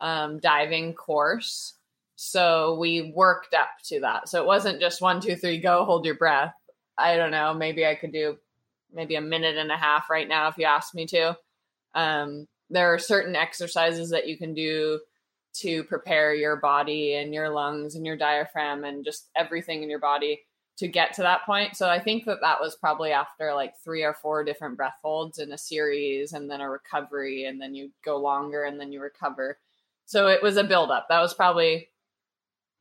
um, 0.00 0.38
diving 0.38 0.94
course. 0.94 1.74
So 2.16 2.78
we 2.80 3.12
worked 3.14 3.52
up 3.52 3.68
to 3.86 4.00
that. 4.00 4.28
So 4.28 4.40
it 4.40 4.46
wasn't 4.46 4.80
just 4.80 5.02
one, 5.02 5.20
two, 5.20 5.36
three, 5.36 5.58
go, 5.58 5.84
hold 5.84 6.06
your 6.06 6.14
breath. 6.14 6.54
I 6.96 7.16
don't 7.16 7.30
know. 7.30 7.52
Maybe 7.52 7.84
I 7.84 7.94
could 7.94 8.12
do 8.12 8.38
maybe 8.92 9.16
a 9.16 9.20
minute 9.20 9.58
and 9.58 9.70
a 9.70 9.76
half 9.76 10.08
right 10.08 10.26
now 10.26 10.48
if 10.48 10.56
you 10.56 10.64
ask 10.64 10.94
me 10.94 11.06
to. 11.06 11.36
Um, 11.94 12.46
there 12.70 12.92
are 12.92 12.98
certain 12.98 13.36
exercises 13.36 14.10
that 14.10 14.26
you 14.26 14.38
can 14.38 14.54
do 14.54 15.00
to 15.60 15.84
prepare 15.84 16.34
your 16.34 16.56
body 16.56 17.14
and 17.14 17.32
your 17.32 17.48
lungs 17.48 17.94
and 17.94 18.04
your 18.04 18.16
diaphragm 18.16 18.84
and 18.84 19.04
just 19.04 19.28
everything 19.36 19.82
in 19.82 19.90
your 19.90 19.98
body 19.98 20.40
to 20.78 20.88
get 20.88 21.14
to 21.14 21.22
that 21.22 21.44
point. 21.46 21.76
So 21.76 21.88
I 21.88 21.98
think 21.98 22.26
that 22.26 22.40
that 22.42 22.60
was 22.60 22.76
probably 22.76 23.10
after 23.10 23.54
like 23.54 23.74
three 23.82 24.02
or 24.02 24.12
four 24.14 24.44
different 24.44 24.76
breath 24.76 24.96
holds 25.02 25.38
in 25.38 25.52
a 25.52 25.58
series 25.58 26.32
and 26.32 26.50
then 26.50 26.60
a 26.60 26.68
recovery 26.68 27.44
and 27.44 27.60
then 27.60 27.74
you 27.74 27.90
go 28.04 28.18
longer 28.18 28.64
and 28.64 28.78
then 28.78 28.92
you 28.92 29.00
recover. 29.00 29.58
So 30.04 30.28
it 30.28 30.42
was 30.42 30.56
a 30.56 30.64
build 30.64 30.90
up. 30.90 31.06
That 31.08 31.20
was 31.20 31.34
probably 31.34 31.88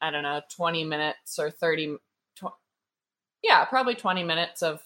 I 0.02 0.12
don't 0.12 0.24
know, 0.24 0.42
20 0.56 0.84
minutes 0.84 1.40
or 1.40 1.50
30 1.50 1.98
tw- 2.38 2.46
yeah, 3.42 3.64
probably 3.66 3.96
20 3.96 4.24
minutes 4.24 4.62
of 4.62 4.82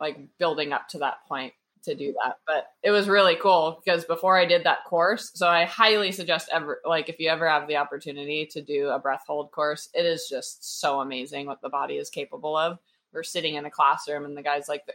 like 0.00 0.18
building 0.38 0.72
up 0.72 0.88
to 0.88 0.98
that 0.98 1.24
point 1.28 1.52
to 1.84 1.94
do 1.94 2.14
that. 2.24 2.36
But 2.46 2.66
it 2.82 2.90
was 2.90 3.08
really 3.08 3.36
cool 3.36 3.80
because 3.84 4.04
before 4.04 4.38
I 4.38 4.46
did 4.46 4.64
that 4.64 4.84
course, 4.84 5.30
so 5.34 5.48
I 5.48 5.64
highly 5.64 6.12
suggest 6.12 6.48
ever 6.52 6.80
like 6.84 7.08
if 7.08 7.18
you 7.18 7.28
ever 7.28 7.48
have 7.48 7.68
the 7.68 7.76
opportunity 7.76 8.46
to 8.52 8.62
do 8.62 8.88
a 8.88 8.98
breath 8.98 9.24
hold 9.26 9.50
course, 9.52 9.88
it 9.94 10.06
is 10.06 10.26
just 10.28 10.80
so 10.80 11.00
amazing 11.00 11.46
what 11.46 11.60
the 11.62 11.68
body 11.68 11.96
is 11.96 12.10
capable 12.10 12.56
of. 12.56 12.78
We're 13.12 13.22
sitting 13.22 13.54
in 13.54 13.64
a 13.64 13.70
classroom 13.70 14.24
and 14.24 14.36
the 14.36 14.42
guy's 14.42 14.68
like 14.68 14.86
the, 14.86 14.94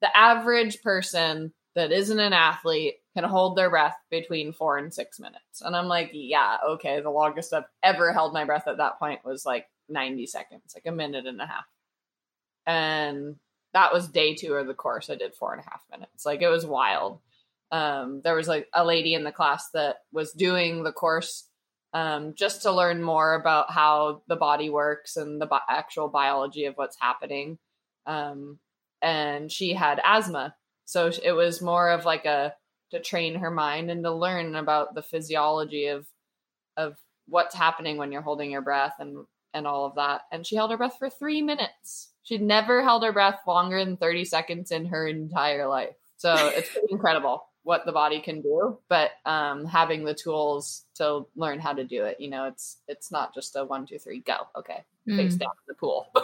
the 0.00 0.16
average 0.16 0.82
person 0.82 1.52
that 1.74 1.92
isn't 1.92 2.18
an 2.18 2.32
athlete 2.32 2.96
can 3.14 3.24
hold 3.24 3.56
their 3.56 3.70
breath 3.70 3.96
between 4.10 4.52
four 4.52 4.78
and 4.78 4.92
six 4.92 5.18
minutes. 5.18 5.62
And 5.62 5.74
I'm 5.74 5.86
like, 5.86 6.10
yeah, 6.12 6.58
okay. 6.68 7.00
The 7.00 7.10
longest 7.10 7.52
I've 7.52 7.64
ever 7.82 8.12
held 8.12 8.34
my 8.34 8.44
breath 8.44 8.68
at 8.68 8.76
that 8.78 8.98
point 8.98 9.24
was 9.24 9.46
like 9.46 9.66
90 9.88 10.26
seconds, 10.26 10.74
like 10.74 10.86
a 10.86 10.92
minute 10.92 11.26
and 11.26 11.40
a 11.40 11.46
half. 11.46 11.64
And 12.66 13.36
that 13.74 13.92
was 13.92 14.08
day 14.08 14.34
two 14.34 14.54
of 14.54 14.66
the 14.66 14.74
course. 14.74 15.10
I 15.10 15.14
did 15.14 15.34
four 15.34 15.52
and 15.52 15.60
a 15.60 15.70
half 15.70 15.82
minutes. 15.90 16.26
Like 16.26 16.42
it 16.42 16.48
was 16.48 16.66
wild. 16.66 17.20
Um, 17.70 18.20
there 18.22 18.34
was 18.34 18.48
like 18.48 18.68
a 18.74 18.84
lady 18.84 19.14
in 19.14 19.24
the 19.24 19.32
class 19.32 19.70
that 19.70 19.96
was 20.12 20.32
doing 20.32 20.82
the 20.82 20.92
course 20.92 21.48
um, 21.94 22.34
just 22.34 22.62
to 22.62 22.72
learn 22.72 23.02
more 23.02 23.34
about 23.34 23.70
how 23.70 24.22
the 24.26 24.36
body 24.36 24.70
works 24.70 25.16
and 25.16 25.40
the 25.40 25.46
bi- 25.46 25.60
actual 25.68 26.08
biology 26.08 26.64
of 26.64 26.74
what's 26.76 26.96
happening. 26.98 27.58
Um, 28.06 28.58
and 29.00 29.50
she 29.50 29.74
had 29.74 30.00
asthma. 30.04 30.54
So 30.84 31.10
it 31.22 31.32
was 31.32 31.62
more 31.62 31.90
of 31.90 32.04
like 32.04 32.24
a 32.24 32.54
to 32.90 33.00
train 33.00 33.36
her 33.36 33.50
mind 33.50 33.90
and 33.90 34.04
to 34.04 34.12
learn 34.12 34.54
about 34.54 34.94
the 34.94 35.02
physiology 35.02 35.86
of 35.86 36.06
of 36.76 36.96
what's 37.26 37.54
happening 37.54 37.96
when 37.96 38.12
you're 38.12 38.22
holding 38.22 38.50
your 38.50 38.62
breath 38.62 38.94
and 38.98 39.24
and 39.54 39.66
all 39.66 39.86
of 39.86 39.96
that. 39.96 40.22
And 40.30 40.46
she 40.46 40.56
held 40.56 40.70
her 40.70 40.76
breath 40.76 40.96
for 40.98 41.10
three 41.10 41.42
minutes. 41.42 42.11
She'd 42.24 42.42
never 42.42 42.82
held 42.82 43.02
her 43.04 43.12
breath 43.12 43.40
longer 43.46 43.84
than 43.84 43.96
30 43.96 44.24
seconds 44.24 44.70
in 44.70 44.86
her 44.86 45.06
entire 45.06 45.66
life. 45.68 45.94
So 46.16 46.34
it's 46.54 46.70
incredible 46.90 47.44
what 47.64 47.86
the 47.86 47.92
body 47.92 48.20
can 48.20 48.40
do, 48.42 48.78
but 48.88 49.10
um, 49.24 49.64
having 49.64 50.04
the 50.04 50.14
tools 50.14 50.84
to 50.96 51.26
learn 51.36 51.60
how 51.60 51.72
to 51.72 51.84
do 51.84 52.04
it, 52.04 52.18
you 52.18 52.28
know, 52.28 52.46
it's 52.46 52.78
it's 52.88 53.12
not 53.12 53.32
just 53.34 53.54
a 53.56 53.64
one, 53.64 53.86
two, 53.86 53.98
three, 53.98 54.18
go. 54.20 54.34
Okay, 54.56 54.82
face 55.06 55.36
Mm. 55.36 55.38
down 55.38 55.50
in 55.50 55.66
the 55.68 55.74
pool. 55.74 56.06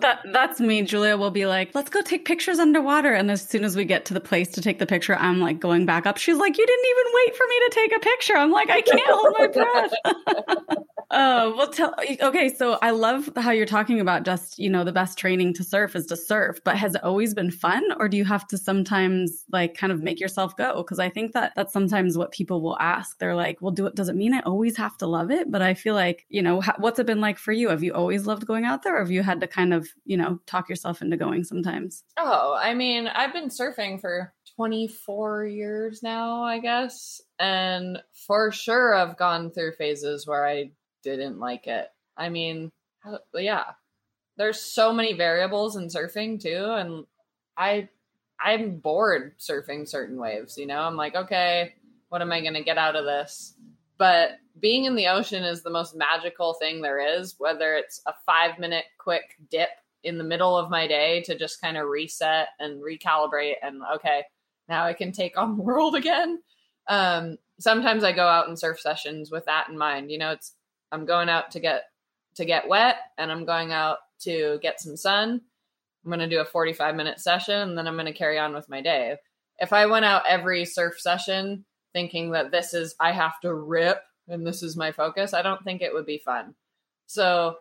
That 0.00 0.20
that's 0.32 0.58
me. 0.60 0.82
Julia 0.82 1.16
will 1.16 1.30
be 1.30 1.46
like, 1.46 1.72
"Let's 1.74 1.90
go 1.90 2.00
take 2.00 2.24
pictures 2.24 2.58
underwater." 2.58 3.12
And 3.12 3.30
as 3.30 3.46
soon 3.48 3.62
as 3.62 3.76
we 3.76 3.84
get 3.84 4.04
to 4.06 4.14
the 4.14 4.20
place 4.20 4.48
to 4.52 4.60
take 4.62 4.78
the 4.80 4.86
picture, 4.86 5.14
I'm 5.16 5.38
like 5.40 5.60
going 5.60 5.86
back 5.86 6.06
up. 6.06 6.16
She's 6.16 6.36
like, 6.36 6.56
"You 6.58 6.66
didn't 6.66 6.86
even 6.90 7.04
wait 7.14 7.36
for 7.36 7.46
me 7.48 7.58
to 7.60 7.70
take 7.72 7.96
a 7.96 8.00
picture." 8.00 8.36
I'm 8.36 8.50
like, 8.50 8.70
"I 8.70 8.80
can't 8.80 9.00
hold 9.06 9.34
my 9.38 9.46
breath." 9.48 10.76
uh, 11.10 11.52
well, 11.56 11.68
tell. 11.68 11.94
Okay, 12.20 12.54
so 12.54 12.78
I 12.82 12.90
love 12.90 13.30
how 13.36 13.50
you're 13.50 13.66
talking 13.66 14.00
about 14.00 14.24
just 14.24 14.58
you 14.58 14.70
know 14.70 14.84
the 14.84 14.92
best 14.92 15.18
training 15.18 15.54
to 15.54 15.64
surf 15.64 15.96
is 15.96 16.06
to 16.06 16.16
surf, 16.16 16.60
but 16.64 16.76
has 16.76 16.94
it 16.94 17.04
always 17.04 17.34
been 17.34 17.50
fun, 17.50 17.82
or 17.98 18.08
do 18.08 18.16
you 18.16 18.24
have 18.24 18.46
to 18.48 18.58
sometimes 18.58 19.44
like 19.52 19.74
kind 19.74 19.92
of 19.92 20.02
make 20.02 20.20
yourself 20.20 20.56
go? 20.56 20.82
Because 20.82 20.98
I 20.98 21.08
think 21.08 21.32
that 21.32 21.52
that's 21.56 21.72
sometimes 21.72 22.16
what 22.16 22.32
people 22.32 22.60
will 22.60 22.78
ask. 22.78 23.18
They're 23.18 23.34
like, 23.34 23.58
"Well, 23.60 23.72
do 23.72 23.86
it? 23.86 23.94
Does 23.94 24.08
it 24.08 24.16
mean 24.16 24.34
I 24.34 24.40
always 24.40 24.76
have 24.76 24.96
to 24.98 25.06
love 25.06 25.30
it?" 25.30 25.50
But 25.50 25.62
I 25.62 25.74
feel 25.74 25.94
like 25.94 26.26
you 26.28 26.42
know, 26.42 26.60
ha- 26.60 26.76
what's 26.78 26.98
it 26.98 27.06
been 27.06 27.20
like 27.20 27.38
for 27.38 27.52
you? 27.52 27.68
Have 27.68 27.82
you 27.82 27.92
always 27.94 28.26
loved 28.26 28.46
going 28.46 28.64
out 28.64 28.82
there, 28.82 28.96
or 28.96 29.00
have 29.00 29.10
you 29.10 29.22
had 29.22 29.40
to 29.40 29.46
kind 29.46 29.74
of 29.74 29.88
you 30.04 30.16
know 30.16 30.40
talk 30.46 30.68
yourself 30.68 31.02
into 31.02 31.16
going 31.16 31.44
sometimes? 31.44 32.04
Oh, 32.16 32.58
I 32.60 32.74
mean, 32.74 33.08
I've 33.08 33.32
been 33.32 33.48
surfing 33.48 34.00
for 34.00 34.32
24 34.56 35.46
years 35.46 36.02
now, 36.02 36.42
I 36.42 36.58
guess. 36.58 37.20
And 37.38 37.98
for 38.12 38.52
sure, 38.52 38.94
I've 38.94 39.16
gone 39.16 39.50
through 39.50 39.72
phases 39.72 40.26
where 40.26 40.46
I 40.46 40.70
didn't 41.02 41.38
like 41.38 41.66
it. 41.66 41.88
I 42.16 42.28
mean, 42.28 42.70
yeah, 43.34 43.64
there's 44.36 44.60
so 44.60 44.92
many 44.92 45.12
variables 45.12 45.76
in 45.76 45.88
surfing 45.88 46.40
too. 46.40 46.64
And 46.64 47.04
I, 47.56 47.88
I'm 48.40 48.78
bored 48.78 49.38
surfing 49.38 49.88
certain 49.88 50.18
waves, 50.18 50.56
you 50.56 50.66
know? 50.66 50.80
I'm 50.80 50.96
like, 50.96 51.14
okay, 51.14 51.74
what 52.08 52.22
am 52.22 52.32
I 52.32 52.40
going 52.40 52.54
to 52.54 52.64
get 52.64 52.78
out 52.78 52.96
of 52.96 53.04
this? 53.04 53.54
But 53.98 54.38
being 54.60 54.84
in 54.84 54.96
the 54.96 55.08
ocean 55.08 55.44
is 55.44 55.62
the 55.62 55.70
most 55.70 55.94
magical 55.94 56.54
thing 56.54 56.82
there 56.82 57.18
is, 57.18 57.36
whether 57.38 57.74
it's 57.74 58.02
a 58.06 58.14
five 58.26 58.58
minute 58.58 58.84
quick 58.98 59.36
dip 59.50 59.70
in 60.04 60.18
the 60.18 60.24
middle 60.24 60.56
of 60.56 60.70
my 60.70 60.86
day 60.86 61.22
to 61.22 61.38
just 61.38 61.60
kind 61.60 61.76
of 61.76 61.88
reset 61.88 62.48
and 62.58 62.82
recalibrate 62.82 63.54
and 63.62 63.82
okay 63.94 64.22
now 64.68 64.84
i 64.84 64.92
can 64.92 65.12
take 65.12 65.36
on 65.38 65.56
the 65.56 65.62
world 65.62 65.94
again 65.94 66.40
um 66.88 67.36
sometimes 67.60 68.04
i 68.04 68.12
go 68.12 68.26
out 68.26 68.48
in 68.48 68.56
surf 68.56 68.80
sessions 68.80 69.30
with 69.30 69.44
that 69.46 69.68
in 69.68 69.78
mind 69.78 70.10
you 70.10 70.18
know 70.18 70.30
it's 70.30 70.54
i'm 70.92 71.04
going 71.04 71.28
out 71.28 71.50
to 71.50 71.60
get 71.60 71.84
to 72.34 72.44
get 72.44 72.68
wet 72.68 72.96
and 73.18 73.32
i'm 73.32 73.44
going 73.44 73.72
out 73.72 73.98
to 74.20 74.58
get 74.62 74.80
some 74.80 74.96
sun 74.96 75.40
I'm 76.04 76.10
going 76.10 76.20
to 76.20 76.28
do 76.28 76.40
a 76.40 76.44
45 76.44 76.94
minute 76.94 77.20
session 77.20 77.54
and 77.54 77.78
then 77.78 77.86
I'm 77.86 77.94
going 77.94 78.06
to 78.06 78.12
carry 78.12 78.38
on 78.38 78.54
with 78.54 78.68
my 78.68 78.80
day. 78.80 79.16
If 79.58 79.72
I 79.72 79.86
went 79.86 80.04
out 80.04 80.24
every 80.28 80.64
surf 80.64 80.98
session 80.98 81.64
thinking 81.92 82.32
that 82.32 82.50
this 82.50 82.74
is, 82.74 82.94
I 82.98 83.12
have 83.12 83.38
to 83.40 83.54
rip 83.54 84.02
and 84.28 84.46
this 84.46 84.62
is 84.62 84.76
my 84.76 84.92
focus, 84.92 85.34
I 85.34 85.42
don't 85.42 85.62
think 85.62 85.80
it 85.82 85.92
would 85.92 86.06
be 86.06 86.18
fun. 86.18 86.54
So, 87.06 87.56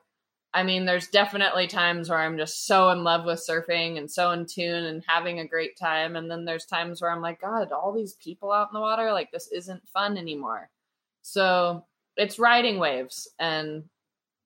I 0.54 0.64
mean, 0.64 0.86
there's 0.86 1.08
definitely 1.08 1.68
times 1.68 2.10
where 2.10 2.20
I'm 2.20 2.38
just 2.38 2.66
so 2.66 2.90
in 2.90 3.04
love 3.04 3.26
with 3.26 3.46
surfing 3.48 3.98
and 3.98 4.10
so 4.10 4.32
in 4.32 4.46
tune 4.46 4.86
and 4.86 5.04
having 5.08 5.40
a 5.40 5.48
great 5.48 5.78
time. 5.78 6.16
And 6.16 6.30
then 6.30 6.46
there's 6.46 6.66
times 6.66 7.02
where 7.02 7.12
I'm 7.12 7.22
like, 7.22 7.42
God, 7.42 7.72
all 7.72 7.94
these 7.94 8.14
people 8.14 8.52
out 8.52 8.70
in 8.70 8.74
the 8.74 8.82
water, 8.82 9.12
like, 9.12 9.32
this 9.32 9.48
isn't 9.52 9.88
fun 9.90 10.18
anymore. 10.18 10.70
So 11.22 11.86
it's 12.22 12.38
riding 12.38 12.78
waves 12.78 13.28
and 13.40 13.84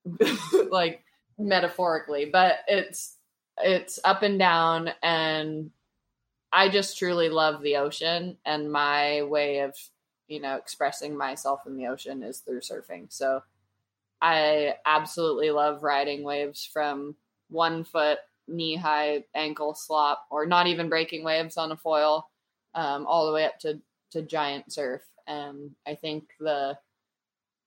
like 0.69 1.03
metaphorically, 1.37 2.25
but 2.25 2.59
it's, 2.67 3.17
it's 3.57 3.99
up 4.05 4.23
and 4.23 4.39
down. 4.39 4.91
And 5.03 5.71
I 6.53 6.69
just 6.69 6.97
truly 6.97 7.27
love 7.27 7.61
the 7.61 7.75
ocean. 7.75 8.37
And 8.45 8.71
my 8.71 9.23
way 9.23 9.59
of, 9.59 9.75
you 10.27 10.39
know, 10.39 10.55
expressing 10.55 11.17
myself 11.17 11.61
in 11.67 11.75
the 11.75 11.87
ocean 11.87 12.23
is 12.23 12.39
through 12.39 12.61
surfing. 12.61 13.11
So, 13.11 13.41
I 14.21 14.75
absolutely 14.85 15.51
love 15.51 15.83
riding 15.83 16.23
waves 16.23 16.67
from 16.71 17.15
one 17.49 17.83
foot, 17.83 18.19
knee 18.47 18.75
high, 18.75 19.25
ankle 19.35 19.75
slop, 19.75 20.25
or 20.31 20.45
not 20.45 20.67
even 20.67 20.89
breaking 20.89 21.25
waves 21.25 21.57
on 21.57 21.71
a 21.73 21.77
foil, 21.77 22.29
um, 22.73 23.05
all 23.05 23.27
the 23.27 23.33
way 23.33 23.45
up 23.45 23.59
to, 23.59 23.81
to 24.11 24.21
giant 24.21 24.71
surf. 24.71 25.01
And 25.27 25.71
I 25.85 25.95
think 25.95 26.29
the 26.39 26.77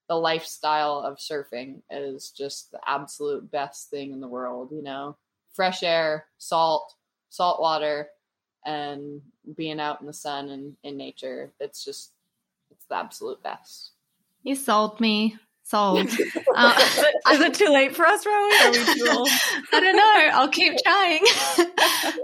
the 0.08 0.14
lifestyle 0.14 1.00
of 1.00 1.18
surfing 1.18 1.82
is 1.90 2.30
just 2.30 2.70
the 2.70 2.80
absolute 2.86 3.50
best 3.50 3.90
thing 3.90 4.12
in 4.12 4.20
the 4.20 4.28
world. 4.28 4.70
You 4.72 4.82
know, 4.82 5.16
fresh 5.52 5.82
air, 5.82 6.26
salt, 6.38 6.94
salt 7.28 7.60
water, 7.60 8.08
and 8.64 9.20
being 9.56 9.80
out 9.80 10.00
in 10.00 10.06
the 10.06 10.12
sun 10.12 10.48
and 10.50 10.76
in 10.82 10.96
nature. 10.96 11.52
It's 11.60 11.84
just 11.84 12.12
it's 12.70 12.86
the 12.86 12.96
absolute 12.96 13.42
best. 13.42 13.92
You 14.42 14.54
sold 14.54 15.00
me 15.00 15.36
sold. 15.68 16.08
Uh, 16.60 16.74
is 17.32 17.40
it 17.40 17.54
too 17.54 17.68
late 17.68 17.94
for 17.94 18.04
us, 18.04 18.24
Rowie? 18.24 18.66
Are 18.66 18.70
we 18.72 18.94
too 18.94 19.06
old? 19.12 19.28
I 19.72 19.78
don't 19.78 19.96
know. 19.96 20.28
I'll 20.32 20.48
keep 20.48 20.72
trying. 20.82 21.24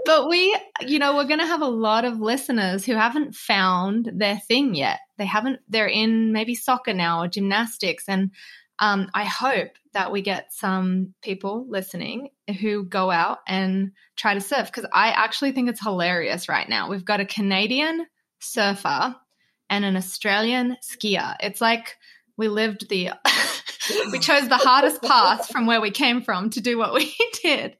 but 0.03 0.27
we, 0.27 0.57
you 0.81 0.99
know, 0.99 1.15
we're 1.15 1.27
going 1.27 1.39
to 1.39 1.45
have 1.45 1.61
a 1.61 1.67
lot 1.67 2.03
of 2.03 2.19
listeners 2.19 2.85
who 2.85 2.95
haven't 2.95 3.33
found 3.33 4.11
their 4.13 4.37
thing 4.37 4.75
yet. 4.75 4.99
They 5.17 5.25
haven't, 5.25 5.61
they're 5.69 5.87
in 5.87 6.33
maybe 6.33 6.53
soccer 6.53 6.93
now 6.93 7.21
or 7.21 7.29
gymnastics. 7.29 8.09
And 8.09 8.31
um, 8.79 9.09
I 9.13 9.23
hope 9.23 9.69
that 9.93 10.11
we 10.11 10.21
get 10.21 10.51
some 10.51 11.13
people 11.21 11.65
listening 11.69 12.31
who 12.59 12.83
go 12.83 13.09
out 13.09 13.37
and 13.47 13.91
try 14.17 14.33
to 14.33 14.41
surf 14.41 14.67
because 14.67 14.89
I 14.91 15.11
actually 15.11 15.53
think 15.53 15.69
it's 15.69 15.81
hilarious 15.81 16.49
right 16.49 16.67
now. 16.67 16.89
We've 16.89 17.05
got 17.05 17.21
a 17.21 17.25
Canadian 17.25 18.05
surfer 18.39 19.15
and 19.69 19.85
an 19.85 19.95
Australian 19.95 20.75
skier. 20.83 21.37
It's 21.39 21.61
like, 21.61 21.95
we 22.37 22.47
lived 22.47 22.89
the 22.89 23.11
we 24.11 24.19
chose 24.19 24.47
the 24.47 24.57
hardest 24.57 25.01
path 25.01 25.47
from 25.47 25.65
where 25.65 25.81
we 25.81 25.91
came 25.91 26.21
from 26.21 26.49
to 26.51 26.61
do 26.61 26.77
what 26.77 26.93
we 26.93 27.15
did. 27.43 27.77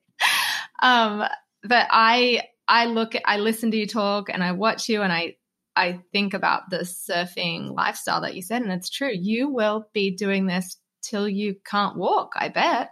Um 0.82 1.24
but 1.64 1.88
i 1.90 2.44
i 2.68 2.86
look 2.86 3.14
i 3.26 3.38
listen 3.38 3.72
to 3.72 3.78
you 3.78 3.88
talk 3.88 4.30
and 4.30 4.44
i 4.44 4.52
watch 4.52 4.88
you 4.88 5.02
and 5.02 5.12
i 5.12 5.36
i 5.76 6.00
think 6.12 6.34
about 6.34 6.70
the 6.70 6.80
surfing 6.80 7.74
lifestyle 7.76 8.22
that 8.22 8.36
you 8.36 8.42
said 8.42 8.62
and 8.62 8.72
it's 8.72 8.90
true. 8.90 9.12
You 9.12 9.50
will 9.50 9.90
be 9.94 10.12
doing 10.12 10.46
this 10.46 10.78
till 11.02 11.28
you 11.28 11.56
can't 11.66 11.98
walk 11.98 12.34
i 12.36 12.50
bet. 12.50 12.92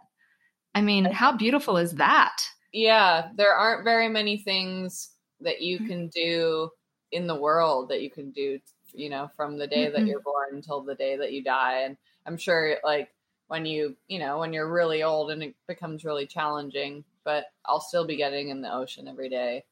I 0.76 0.82
mean 0.82 1.06
how 1.06 1.38
beautiful 1.38 1.78
is 1.78 1.93
that? 1.93 2.36
Yeah 2.71 3.30
there 3.36 3.54
aren't 3.54 3.84
very 3.84 4.10
many 4.10 4.38
things 4.38 5.10
that 5.41 5.62
you 5.62 5.80
can 5.80 6.08
do 6.10 6.69
in 7.12 7.28
the 7.28 7.36
world 7.36 7.89
that 7.89 8.02
you 8.02 8.10
can 8.10 8.32
do 8.32 8.60
you 8.93 9.10
know, 9.10 9.29
from 9.36 9.58
the 9.58 9.67
day 9.67 9.86
mm-hmm. 9.86 9.93
that 9.93 10.08
you're 10.08 10.21
born 10.21 10.49
until 10.53 10.82
the 10.82 10.95
day 10.95 11.17
that 11.17 11.34
you 11.34 11.43
die. 11.43 11.82
And 11.82 11.97
I'm 12.25 12.38
sure 12.38 12.77
like 12.84 13.10
when 13.47 13.65
you, 13.65 13.95
you 14.08 14.19
know, 14.19 14.39
when 14.39 14.53
you're 14.53 14.71
really 14.71 15.03
old 15.03 15.32
and 15.32 15.43
it 15.43 15.56
becomes 15.67 16.06
really 16.06 16.25
challenging, 16.25 17.03
but 17.23 17.45
I'll 17.65 17.82
still 17.82 18.06
be 18.06 18.17
getting 18.17 18.49
in 18.49 18.62
the 18.62 18.73
ocean 18.73 19.08
every 19.08 19.29
day. 19.29 19.65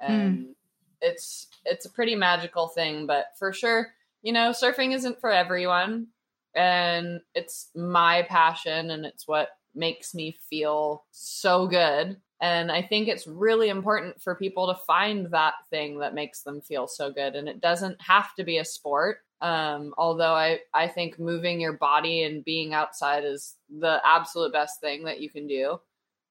And 0.00 0.38
mm. 0.38 0.54
it's 1.00 1.48
it's 1.64 1.86
a 1.86 1.90
pretty 1.90 2.14
magical 2.14 2.68
thing, 2.68 3.06
but 3.06 3.26
for 3.38 3.52
sure, 3.52 3.88
you 4.22 4.32
know, 4.32 4.50
surfing 4.50 4.94
isn't 4.94 5.20
for 5.20 5.30
everyone. 5.30 6.08
And 6.54 7.20
it's 7.34 7.70
my 7.74 8.22
passion 8.28 8.90
and 8.90 9.06
it's 9.06 9.26
what 9.26 9.48
makes 9.74 10.14
me 10.14 10.36
feel 10.50 11.04
so 11.10 11.66
good 11.66 12.18
and 12.42 12.72
I 12.72 12.82
think 12.82 13.06
it's 13.06 13.28
really 13.28 13.68
important 13.68 14.20
for 14.20 14.34
people 14.34 14.66
to 14.66 14.80
find 14.84 15.30
that 15.30 15.54
thing 15.70 16.00
that 16.00 16.12
makes 16.12 16.42
them 16.42 16.60
feel 16.60 16.88
so 16.88 17.12
good. 17.12 17.36
And 17.36 17.48
it 17.48 17.60
doesn't 17.60 18.02
have 18.02 18.34
to 18.34 18.42
be 18.42 18.58
a 18.58 18.64
sport. 18.64 19.18
Um, 19.40 19.94
although 19.96 20.34
I, 20.34 20.58
I 20.74 20.88
think 20.88 21.20
moving 21.20 21.60
your 21.60 21.74
body 21.74 22.24
and 22.24 22.44
being 22.44 22.74
outside 22.74 23.24
is 23.24 23.54
the 23.70 24.00
absolute 24.04 24.52
best 24.52 24.80
thing 24.80 25.04
that 25.04 25.20
you 25.20 25.30
can 25.30 25.46
do. 25.46 25.80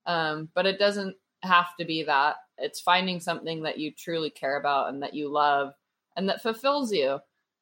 Um, 0.05 0.49
but 0.53 0.65
it 0.65 0.79
doesn't 0.79 1.15
have 1.43 1.77
to 1.79 1.85
be 1.85 2.03
that. 2.03 2.35
It's 2.57 2.81
finding 2.81 3.21
something 3.21 3.63
that 3.63 3.79
you 3.79 3.93
truly 3.93 4.29
care 4.29 4.57
about 4.57 4.89
and 4.89 5.01
that 5.03 5.13
you 5.13 5.29
love 5.29 5.73
and 6.17 6.27
that 6.27 6.41
fulfills 6.41 6.91
you. 6.91 7.19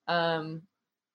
Um, 0.08 0.64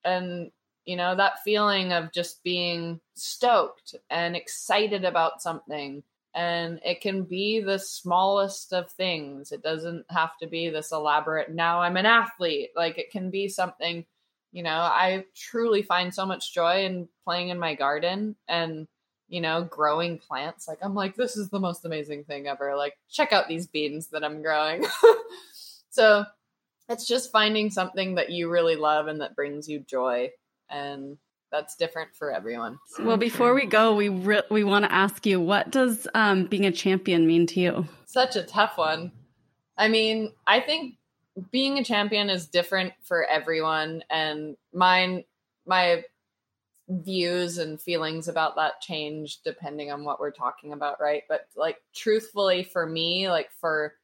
and, 0.05 0.53
you 0.85 0.95
know, 0.95 1.17
that 1.17 1.43
feeling 1.43 1.93
of 1.93 2.13
just 2.13 2.45
being 2.45 3.01
stoked 3.15 3.97
and 4.09 4.37
excited 4.37 5.05
about 5.05 5.43
something 5.43 6.05
and 6.35 6.81
it 6.85 7.01
can 7.01 7.25
be 7.25 7.61
the 7.61 7.79
smallest 7.79 8.73
of 8.73 8.91
things. 8.91 9.53
It 9.53 9.63
doesn't 9.63 10.07
have 10.11 10.37
to 10.41 10.49
be 10.49 10.69
this 10.69 10.93
elaborate 10.93 11.51
now 11.51 11.81
i'm 11.81 11.97
an 11.97 12.07
athlete. 12.07 12.71
Like 12.77 12.99
it 12.99 13.11
can 13.11 13.31
be 13.31 13.49
something 13.49 14.05
you 14.53 14.63
know 14.63 14.71
i 14.71 15.25
truly 15.35 15.83
find 15.83 16.15
so 16.15 16.25
much 16.25 16.55
joy 16.55 16.85
in 16.85 17.09
playing 17.25 17.49
in 17.49 17.59
my 17.59 17.75
garden 17.75 18.37
and 18.49 18.87
you 19.29 19.41
know 19.41 19.65
growing 19.65 20.19
plants. 20.19 20.69
Like 20.69 20.79
i'm 20.83 20.95
like 20.95 21.17
this 21.17 21.37
is 21.37 21.51
the 21.51 21.61
most 21.61 21.85
amazing 21.85 22.25
thing 22.25 22.47
ever. 22.49 22.77
Like 22.77 22.95
check 23.11 23.33
out 23.33 23.49
these 23.49 23.67
beans 23.67 24.09
that 24.09 24.25
i'm 24.25 24.43
growing. 24.43 24.85
So 25.95 26.25
it's 26.89 27.07
just 27.07 27.31
finding 27.31 27.71
something 27.71 28.17
that 28.17 28.31
you 28.31 28.51
really 28.51 28.75
love 28.75 29.07
and 29.07 29.21
that 29.21 29.37
brings 29.37 29.69
you 29.69 29.79
joy. 29.79 30.31
And 30.69 31.19
that's 31.55 31.77
different 31.77 32.17
for 32.17 32.33
everyone. 32.33 32.81
Well, 32.99 33.17
before 33.17 33.55
we 33.55 33.65
go, 33.65 33.95
we 33.95 34.09
re- 34.09 34.43
we 34.51 34.65
want 34.65 34.85
to 34.85 34.93
ask 34.93 35.25
you, 35.25 35.41
what 35.41 35.71
does 35.71 36.09
um, 36.13 36.47
being 36.47 36.67
a 36.67 36.73
champion 36.73 37.29
mean 37.29 37.47
to 37.47 37.61
you? 37.61 37.89
Such 38.07 38.35
a 38.35 38.43
tough 38.43 38.77
one. 38.77 39.13
I 39.79 39.87
mean, 39.87 40.33
I 40.49 40.59
think 40.59 40.97
being 41.53 41.79
a 41.79 41.85
champion 41.85 42.29
is 42.29 42.49
different 42.49 42.93
for 43.05 43.25
everyone, 43.25 44.03
and 44.11 44.57
mine, 44.73 45.23
my 45.65 46.03
views 46.89 47.59
and 47.59 47.81
feelings 47.81 48.27
about 48.27 48.57
that 48.57 48.81
change 48.81 49.39
depending 49.43 49.93
on 49.93 50.05
what 50.05 50.19
we're 50.19 50.33
talking 50.33 50.73
about, 50.73 51.01
right? 51.01 51.23
But 51.29 51.47
like, 51.55 51.77
truthfully, 51.95 52.65
for 52.65 52.85
me, 52.85 53.31
like 53.31 53.51
for 53.61 53.95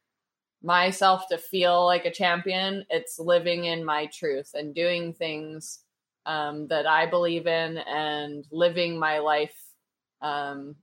myself 0.63 1.27
to 1.29 1.37
feel 1.37 1.85
like 1.85 2.05
a 2.05 2.11
champion, 2.11 2.85
it's 2.89 3.19
living 3.19 3.65
in 3.65 3.83
my 3.83 4.05
truth 4.05 4.51
and 4.53 4.73
doing 4.73 5.13
things 5.13 5.79
um, 6.25 6.67
that 6.67 6.85
I 6.85 7.05
believe 7.05 7.47
in 7.47 7.77
and 7.77 8.45
living 8.51 8.97
my 8.97 9.19
life 9.19 9.55
um, 10.21 10.75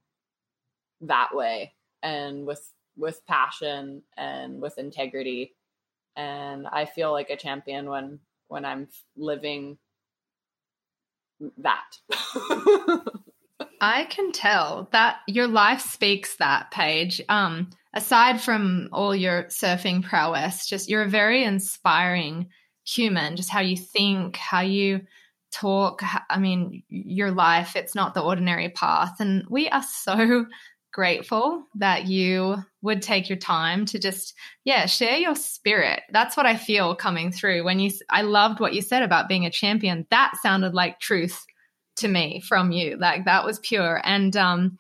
that 1.03 1.35
way 1.35 1.75
and 2.03 2.47
with 2.47 2.73
with 2.97 3.25
passion 3.27 4.03
and 4.17 4.61
with 4.61 4.77
integrity. 4.79 5.55
And 6.17 6.67
I 6.67 6.85
feel 6.85 7.13
like 7.13 7.31
a 7.31 7.37
champion 7.37 7.89
when 7.89 8.19
when 8.49 8.65
I'm 8.65 8.89
living 9.17 9.79
that. 11.59 11.99
I 13.81 14.05
can 14.05 14.33
tell 14.33 14.89
that 14.93 15.19
your 15.27 15.47
life 15.47 15.81
speaks 15.81 16.37
that 16.37 16.71
Paige. 16.71 17.21
Um, 17.29 17.71
aside 17.95 18.41
from 18.41 18.89
all 18.93 19.15
your 19.15 19.45
surfing 19.45 20.03
prowess, 20.03 20.67
just 20.67 20.89
you're 20.89 21.03
a 21.03 21.09
very 21.09 21.45
inspiring 21.45 22.49
human. 22.85 23.37
Just 23.37 23.51
how 23.51 23.61
you 23.61 23.77
think, 23.77 24.37
how 24.37 24.61
you 24.61 25.03
talk. 25.53 26.03
I 26.31 26.39
mean, 26.39 26.83
your 26.89 27.31
life, 27.31 27.77
it's 27.77 27.95
not 27.95 28.15
the 28.15 28.23
ordinary 28.23 28.69
path. 28.71 29.21
And 29.21 29.45
we 29.49 29.69
are 29.69 29.83
so 29.83 30.47
grateful 30.93 31.65
that 31.77 32.07
you 32.07 32.57
would 32.83 33.03
take 33.03 33.29
your 33.29 33.39
time 33.39 33.85
to 33.87 33.99
just, 33.99 34.35
yeah, 34.65 34.87
share 34.87 35.17
your 35.17 35.35
spirit. 35.35 36.03
That's 36.11 36.37
what 36.37 36.47
I 36.47 36.57
feel 36.57 36.95
coming 36.95 37.31
through 37.31 37.65
when 37.65 37.79
you, 37.79 37.91
I 38.11 38.23
loved 38.23 38.61
what 38.61 38.75
you 38.75 38.83
said 38.83 39.03
about 39.03 39.29
being 39.29 39.47
a 39.47 39.51
champion. 39.51 40.07
That 40.11 40.35
sounded 40.43 40.75
like 40.75 41.01
truth 41.01 41.45
to 41.97 42.09
me 42.09 42.41
from 42.41 42.73
you. 42.73 42.97
Like 42.97 43.25
that 43.27 43.45
was 43.45 43.59
pure. 43.59 44.01
And, 44.05 44.37
um, 44.37 44.79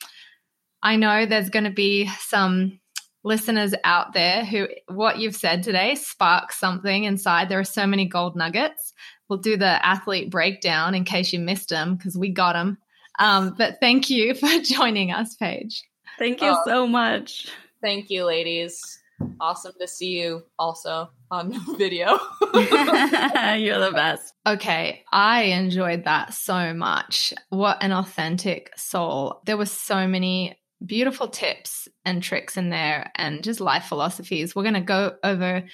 I 0.82 0.96
know 0.96 1.26
there's 1.26 1.50
going 1.50 1.64
to 1.64 1.70
be 1.70 2.08
some 2.20 2.78
listeners 3.24 3.74
out 3.84 4.12
there 4.12 4.44
who 4.44 4.68
what 4.88 5.18
you've 5.18 5.36
said 5.36 5.62
today 5.62 5.94
sparks 5.94 6.58
something 6.58 7.04
inside. 7.04 7.48
There 7.48 7.60
are 7.60 7.64
so 7.64 7.86
many 7.86 8.06
gold 8.06 8.36
nuggets 8.36 8.94
we'll 9.28 9.38
do 9.38 9.56
the 9.56 9.86
athlete 9.86 10.30
breakdown 10.30 10.94
in 10.94 11.04
case 11.04 11.32
you 11.32 11.38
missed 11.38 11.68
them 11.68 11.96
because 11.96 12.16
we 12.16 12.30
got 12.30 12.54
them. 12.54 12.78
Um, 13.18 13.54
but 13.56 13.78
thank 13.80 14.10
you 14.10 14.34
for 14.34 14.48
joining 14.62 15.12
us, 15.12 15.34
Paige. 15.36 15.82
Thank 16.18 16.40
you 16.40 16.50
oh, 16.50 16.62
so 16.64 16.86
much. 16.86 17.48
Thank 17.80 18.10
you, 18.10 18.24
ladies. 18.24 18.80
Awesome 19.40 19.72
to 19.80 19.88
see 19.88 20.20
you 20.20 20.44
also 20.58 21.10
on 21.30 21.52
video. 21.78 22.06
You're 22.54 23.80
the 23.80 23.92
best. 23.92 24.32
Okay, 24.46 25.04
I 25.12 25.42
enjoyed 25.42 26.04
that 26.04 26.34
so 26.34 26.72
much. 26.72 27.34
What 27.50 27.82
an 27.82 27.92
authentic 27.92 28.70
soul. 28.76 29.40
There 29.44 29.56
were 29.56 29.66
so 29.66 30.06
many 30.06 30.58
beautiful 30.84 31.28
tips 31.28 31.88
and 32.04 32.22
tricks 32.22 32.56
in 32.56 32.70
there 32.70 33.10
and 33.14 33.42
just 33.42 33.60
life 33.60 33.84
philosophies. 33.84 34.54
We're 34.54 34.62
going 34.62 34.74
to 34.74 34.80
go 34.80 35.16
over 35.22 35.64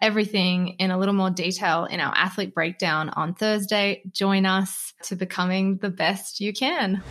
everything 0.00 0.76
in 0.78 0.90
a 0.90 0.98
little 0.98 1.14
more 1.14 1.30
detail 1.30 1.84
in 1.84 2.00
our 2.00 2.14
athlete 2.14 2.54
breakdown 2.54 3.08
on 3.10 3.34
Thursday. 3.34 4.02
Join 4.12 4.46
us 4.46 4.92
to 5.04 5.16
becoming 5.16 5.78
the 5.78 5.90
best 5.90 6.40
you 6.40 6.52
can. 6.52 7.02